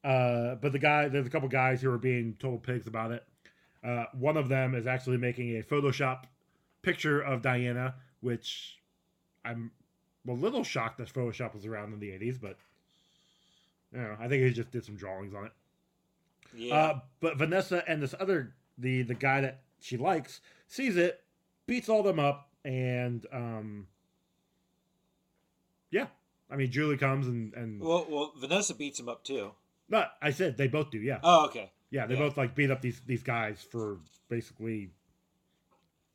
Uh, 0.03 0.55
but 0.55 0.71
the 0.71 0.79
guy, 0.79 1.09
there's 1.09 1.27
a 1.27 1.29
couple 1.29 1.47
guys 1.49 1.81
who 1.81 1.91
are 1.91 1.97
being 1.97 2.35
total 2.39 2.57
pigs 2.57 2.87
about 2.87 3.11
it. 3.11 3.23
Uh, 3.83 4.05
one 4.13 4.37
of 4.37 4.49
them 4.49 4.73
is 4.75 4.87
actually 4.87 5.17
making 5.17 5.57
a 5.57 5.61
Photoshop 5.63 6.23
picture 6.81 7.19
of 7.21 7.41
Diana, 7.41 7.95
which 8.21 8.77
I'm 9.45 9.71
a 10.27 10.31
little 10.31 10.63
shocked 10.63 10.97
that 10.99 11.11
Photoshop 11.11 11.53
was 11.55 11.65
around 11.65 11.93
in 11.93 11.99
the 11.99 12.09
80s, 12.09 12.39
but 12.39 12.57
you 13.93 13.99
know, 13.99 14.15
I 14.19 14.27
think 14.27 14.43
he 14.43 14.51
just 14.51 14.71
did 14.71 14.85
some 14.85 14.95
drawings 14.95 15.33
on 15.33 15.45
it. 15.45 15.51
Yeah. 16.55 16.75
Uh, 16.75 16.99
but 17.19 17.37
Vanessa 17.37 17.83
and 17.87 18.01
this 18.01 18.13
other 18.19 18.53
the 18.77 19.01
the 19.03 19.13
guy 19.15 19.41
that 19.41 19.61
she 19.81 19.97
likes 19.97 20.41
sees 20.67 20.97
it, 20.97 21.23
beats 21.67 21.89
all 21.89 22.03
them 22.03 22.19
up, 22.19 22.49
and 22.65 23.25
um, 23.31 23.87
yeah. 25.91 26.07
I 26.51 26.55
mean, 26.55 26.71
Julie 26.71 26.97
comes 26.97 27.27
and 27.27 27.53
and 27.53 27.79
well, 27.81 28.05
well, 28.09 28.33
Vanessa 28.37 28.73
beats 28.73 28.99
him 28.99 29.09
up 29.09 29.23
too. 29.23 29.51
no, 29.89 30.05
I 30.21 30.31
said 30.31 30.57
they 30.57 30.67
both 30.67 30.89
do. 30.91 30.99
Yeah, 30.99 31.19
Oh, 31.23 31.45
okay. 31.45 31.71
yeah, 31.91 32.05
they 32.07 32.15
yeah. 32.15 32.19
both 32.21 32.37
like 32.37 32.55
beat 32.55 32.71
up 32.71 32.81
these 32.81 33.01
these 33.05 33.23
guys 33.23 33.65
for 33.71 33.97
basically 34.29 34.89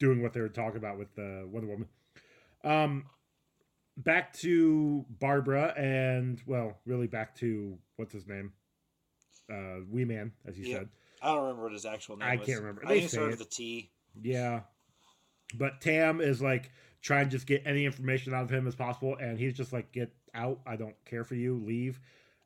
doing 0.00 0.22
what 0.22 0.32
they 0.32 0.40
were 0.40 0.48
talking 0.48 0.78
about 0.78 0.98
with 0.98 1.16
uh, 1.18 1.46
Wonder 1.46 1.68
Woman. 1.68 1.88
Um, 2.64 3.04
back 3.96 4.32
to 4.34 5.04
Barbara 5.20 5.74
and 5.76 6.40
well, 6.46 6.78
really 6.86 7.06
back 7.06 7.34
to 7.36 7.78
what's 7.96 8.12
his 8.12 8.26
name, 8.26 8.52
uh, 9.50 9.80
Wee 9.90 10.04
Man, 10.04 10.32
as 10.46 10.58
you 10.58 10.66
Yeah. 10.66 10.78
said. 10.78 10.88
I 11.22 11.28
don't 11.28 11.42
remember 11.42 11.62
what 11.64 11.72
his 11.72 11.86
actual 11.86 12.16
name 12.16 12.28
I 12.28 12.36
was. 12.36 12.46
can't 12.46 12.60
remember. 12.60 12.82
I 12.86 12.98
think 12.98 13.10
started 13.10 13.40
a 13.40 13.44
T. 13.44 13.90
Yeah. 14.20 14.60
But 15.54 15.80
Tam 15.80 16.20
is 16.20 16.42
like 16.42 16.70
trying 17.00 17.26
to 17.26 17.30
just 17.30 17.46
get 17.46 17.62
any 17.66 17.84
information 17.84 18.34
out 18.34 18.44
of 18.44 18.50
him 18.50 18.66
as 18.66 18.74
possible, 18.74 19.16
and 19.16 19.38
he's 19.38 19.54
just 19.54 19.72
like, 19.72 19.92
"Get 19.92 20.12
out! 20.34 20.60
I 20.66 20.76
don't 20.76 20.96
care 21.04 21.24
for 21.24 21.34
you. 21.34 21.56
Leave!" 21.64 22.00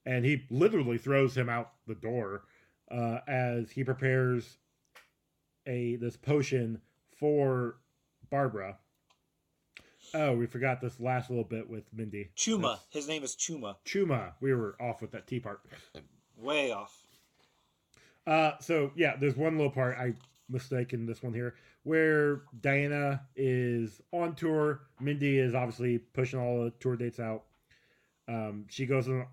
And 0.04 0.24
he 0.24 0.44
literally 0.50 0.98
throws 0.98 1.36
him 1.36 1.48
out 1.48 1.72
the 1.86 1.94
door 1.94 2.44
uh, 2.90 3.20
as 3.26 3.70
he 3.70 3.84
prepares 3.84 4.58
a 5.66 5.96
this 5.96 6.16
potion 6.16 6.80
for 7.18 7.78
Barbara. 8.30 8.78
Oh, 10.14 10.34
we 10.36 10.46
forgot 10.46 10.80
this 10.80 10.98
last 11.00 11.30
little 11.30 11.44
bit 11.44 11.68
with 11.68 11.84
Myndi. 11.96 12.28
Chuma. 12.36 12.62
That's- 12.62 12.86
His 12.90 13.08
name 13.08 13.22
is 13.24 13.34
Chuma. 13.36 13.76
Chuma. 13.84 14.32
We 14.40 14.52
were 14.54 14.76
off 14.80 15.00
with 15.02 15.10
that 15.12 15.26
T 15.26 15.40
part. 15.40 15.60
Way 16.36 16.70
off. 16.72 16.96
Uh, 18.26 18.52
so 18.60 18.92
yeah, 18.94 19.16
there's 19.16 19.36
one 19.36 19.56
little 19.56 19.72
part 19.72 19.96
I 19.98 20.14
mistaken 20.48 21.06
this 21.06 21.22
one 21.22 21.32
here 21.34 21.54
where 21.84 22.42
Diana 22.60 23.22
is 23.36 24.00
on 24.12 24.34
tour. 24.34 24.82
Myndi 25.02 25.38
is 25.38 25.54
obviously 25.54 25.98
pushing 25.98 26.38
all 26.38 26.64
the 26.64 26.70
tour 26.80 26.96
dates 26.96 27.18
out. 27.20 27.44
Um, 28.28 28.66
she 28.68 28.84
goes 28.86 29.08
on 29.08 29.26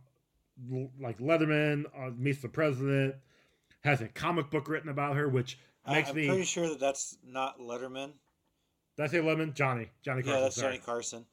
like 0.99 1.19
Leatherman, 1.19 1.85
uh, 1.97 2.11
meets 2.17 2.41
the 2.41 2.47
president, 2.47 3.15
has 3.83 4.01
a 4.01 4.07
comic 4.07 4.49
book 4.49 4.69
written 4.69 4.89
about 4.89 5.15
her, 5.17 5.27
which 5.27 5.59
makes 5.87 6.09
I'm 6.09 6.15
me. 6.15 6.27
pretty 6.27 6.43
sure 6.45 6.69
that 6.69 6.79
that's 6.79 7.17
not 7.25 7.59
Letterman. 7.59 8.13
Did 8.97 9.03
I 9.03 9.07
say 9.07 9.17
Leatherman? 9.19 9.53
Johnny. 9.53 9.89
Johnny 10.03 10.21
Carson. 10.23 10.33
yeah, 10.37 10.43
that's 10.43 10.55
sorry. 10.55 10.73
Johnny 10.73 10.83
Carson. 10.85 11.25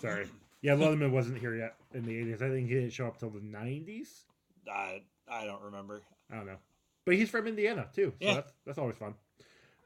Sorry. 0.00 0.26
Yeah, 0.62 0.74
Leatherman 0.74 1.10
wasn't 1.10 1.38
here 1.38 1.54
yet 1.54 1.76
in 1.94 2.04
the 2.04 2.12
80s. 2.12 2.42
I 2.42 2.50
think 2.50 2.68
he 2.68 2.74
didn't 2.74 2.90
show 2.92 3.06
up 3.06 3.18
till 3.18 3.30
the 3.30 3.38
90s. 3.40 4.08
I 4.70 5.00
I 5.26 5.46
don't 5.46 5.62
remember. 5.62 6.02
I 6.30 6.36
don't 6.36 6.44
know. 6.44 6.58
But 7.06 7.14
he's 7.14 7.30
from 7.30 7.46
Indiana 7.46 7.88
too. 7.94 8.12
So 8.20 8.26
Yeah. 8.28 8.34
that's 8.34 8.52
that's 8.66 8.78
always 8.78 8.96
fun. 8.98 9.14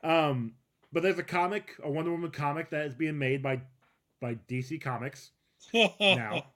Um 0.03 0.55
but 0.93 1.05
there's 1.05 1.21
a 1.21 1.23
comic, 1.23 1.77
a 1.85 1.89
Wonder 1.89 2.11
Woman 2.11 2.33
comic 2.33 2.71
that 2.71 2.87
is 2.87 2.95
being 2.97 3.17
made 3.17 3.41
by 3.41 3.61
by 4.21 4.35
DC 4.49 4.81
Comics, 4.83 5.31
Now. 6.01 6.47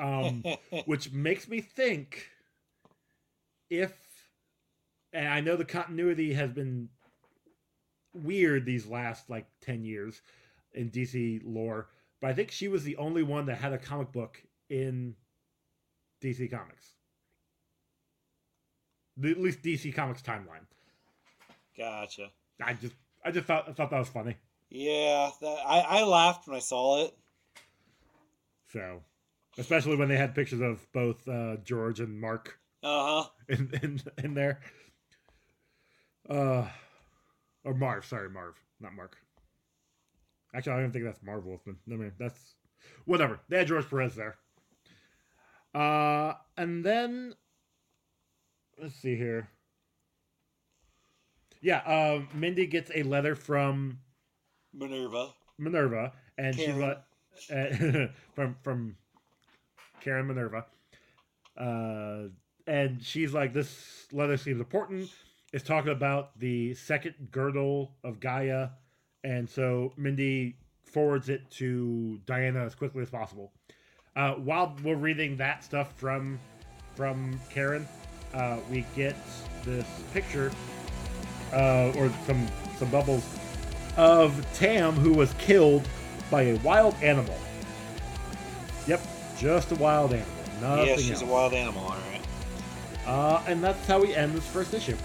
um, 0.00 0.42
which 0.86 1.12
makes 1.12 1.46
me 1.46 1.60
think 1.60 2.26
if 3.70 3.92
and 5.12 5.28
I 5.28 5.40
know 5.40 5.54
the 5.56 5.64
continuity 5.64 6.32
has 6.32 6.50
been 6.50 6.88
weird 8.14 8.64
these 8.66 8.86
last 8.86 9.30
like 9.30 9.46
10 9.62 9.84
years 9.84 10.22
in 10.72 10.90
DC 10.90 11.40
lore, 11.44 11.88
but 12.20 12.30
I 12.30 12.34
think 12.34 12.50
she 12.50 12.68
was 12.68 12.84
the 12.84 12.96
only 12.96 13.22
one 13.22 13.46
that 13.46 13.56
had 13.56 13.72
a 13.72 13.78
comic 13.78 14.12
book 14.12 14.42
in 14.68 15.16
DC 16.22 16.50
Comics. 16.50 16.94
The, 19.16 19.30
at 19.30 19.38
least 19.40 19.62
DC 19.62 19.94
Comics 19.94 20.22
timeline. 20.22 20.66
gotcha. 21.76 22.30
I 22.62 22.74
just 22.74 22.94
I 23.24 23.30
just 23.30 23.46
thought 23.46 23.68
I 23.68 23.72
thought 23.72 23.90
that 23.90 23.98
was 23.98 24.08
funny. 24.08 24.36
Yeah, 24.70 25.30
that, 25.40 25.58
I 25.66 25.80
I 25.80 26.02
laughed 26.04 26.46
when 26.46 26.56
I 26.56 26.60
saw 26.60 27.04
it. 27.04 27.16
So, 28.68 29.02
especially 29.58 29.96
when 29.96 30.08
they 30.08 30.16
had 30.16 30.34
pictures 30.34 30.60
of 30.60 30.90
both 30.92 31.26
uh, 31.28 31.56
George 31.64 32.00
and 32.00 32.20
Mark 32.20 32.58
Uh 32.82 33.22
huh. 33.24 33.28
in, 33.48 33.70
in 33.82 34.00
in 34.22 34.34
there. 34.34 34.60
Uh, 36.28 36.68
or 37.64 37.74
Marv, 37.74 38.04
sorry, 38.04 38.30
Marv, 38.30 38.56
not 38.80 38.94
Mark. 38.94 39.16
Actually, 40.54 40.72
I 40.72 40.80
don't 40.80 40.92
think 40.92 41.04
that's 41.04 41.22
Marv 41.22 41.44
Wolfman. 41.44 41.76
I 41.90 41.96
mean, 41.96 42.12
that's 42.18 42.54
whatever. 43.04 43.40
They 43.48 43.58
had 43.58 43.68
George 43.68 43.88
Perez 43.88 44.14
there. 44.14 44.36
Uh, 45.74 46.34
and 46.56 46.84
then 46.84 47.34
let's 48.80 48.94
see 48.94 49.16
here. 49.16 49.48
Yeah, 51.60 51.78
uh, 51.78 52.22
Myndi 52.36 52.68
gets 52.68 52.90
a 52.94 53.02
letter 53.02 53.36
from 53.36 53.98
Minerva. 54.72 55.28
Minerva, 55.58 56.12
and 56.38 56.56
she's 56.56 56.66
Karen. 56.66 56.80
like 56.80 57.02
uh, 57.52 58.06
from 58.34 58.56
from 58.62 58.96
Karen 60.00 60.26
Minerva, 60.26 60.64
uh, 61.58 62.28
and 62.66 63.02
she's 63.02 63.34
like, 63.34 63.52
"This 63.52 64.06
letter 64.10 64.38
seems 64.38 64.58
important. 64.58 65.10
It's 65.52 65.64
talking 65.64 65.92
about 65.92 66.38
the 66.38 66.74
second 66.74 67.14
girdle 67.32 67.96
of 68.04 68.20
Gaia," 68.20 68.68
and 69.24 69.48
so 69.48 69.92
Myndi 69.98 70.54
forwards 70.84 71.28
it 71.28 71.50
to 71.52 72.20
Diana 72.26 72.64
as 72.64 72.74
quickly 72.74 73.02
as 73.02 73.10
possible. 73.10 73.52
Uh, 74.16 74.32
while 74.34 74.76
we're 74.84 74.96
reading 74.96 75.36
that 75.38 75.64
stuff 75.64 75.92
from 75.96 76.38
from 76.94 77.40
Karen, 77.50 77.86
uh, 78.34 78.58
we 78.70 78.84
get 78.94 79.16
this 79.64 79.86
picture 80.12 80.52
uh, 81.52 81.92
or 81.96 82.12
some 82.26 82.46
some 82.78 82.90
bubbles 82.90 83.24
of 83.96 84.46
Tam, 84.54 84.92
who 84.94 85.12
was 85.12 85.32
killed 85.34 85.88
by 86.30 86.42
a 86.42 86.56
wild 86.58 86.94
animal. 87.02 87.38
Yep, 88.86 89.00
just 89.36 89.72
a 89.72 89.74
wild 89.76 90.12
animal. 90.12 90.32
Nothing 90.60 90.86
yeah, 90.86 90.96
she's 90.96 91.10
else. 91.10 91.22
a 91.22 91.26
wild 91.26 91.54
animal. 91.54 91.82
All 91.82 91.90
right. 91.90 92.20
Uh, 93.06 93.42
and 93.48 93.62
that's 93.64 93.86
how 93.86 94.00
we 94.00 94.14
end 94.14 94.34
this 94.34 94.46
first 94.46 94.74
issue. 94.74 94.96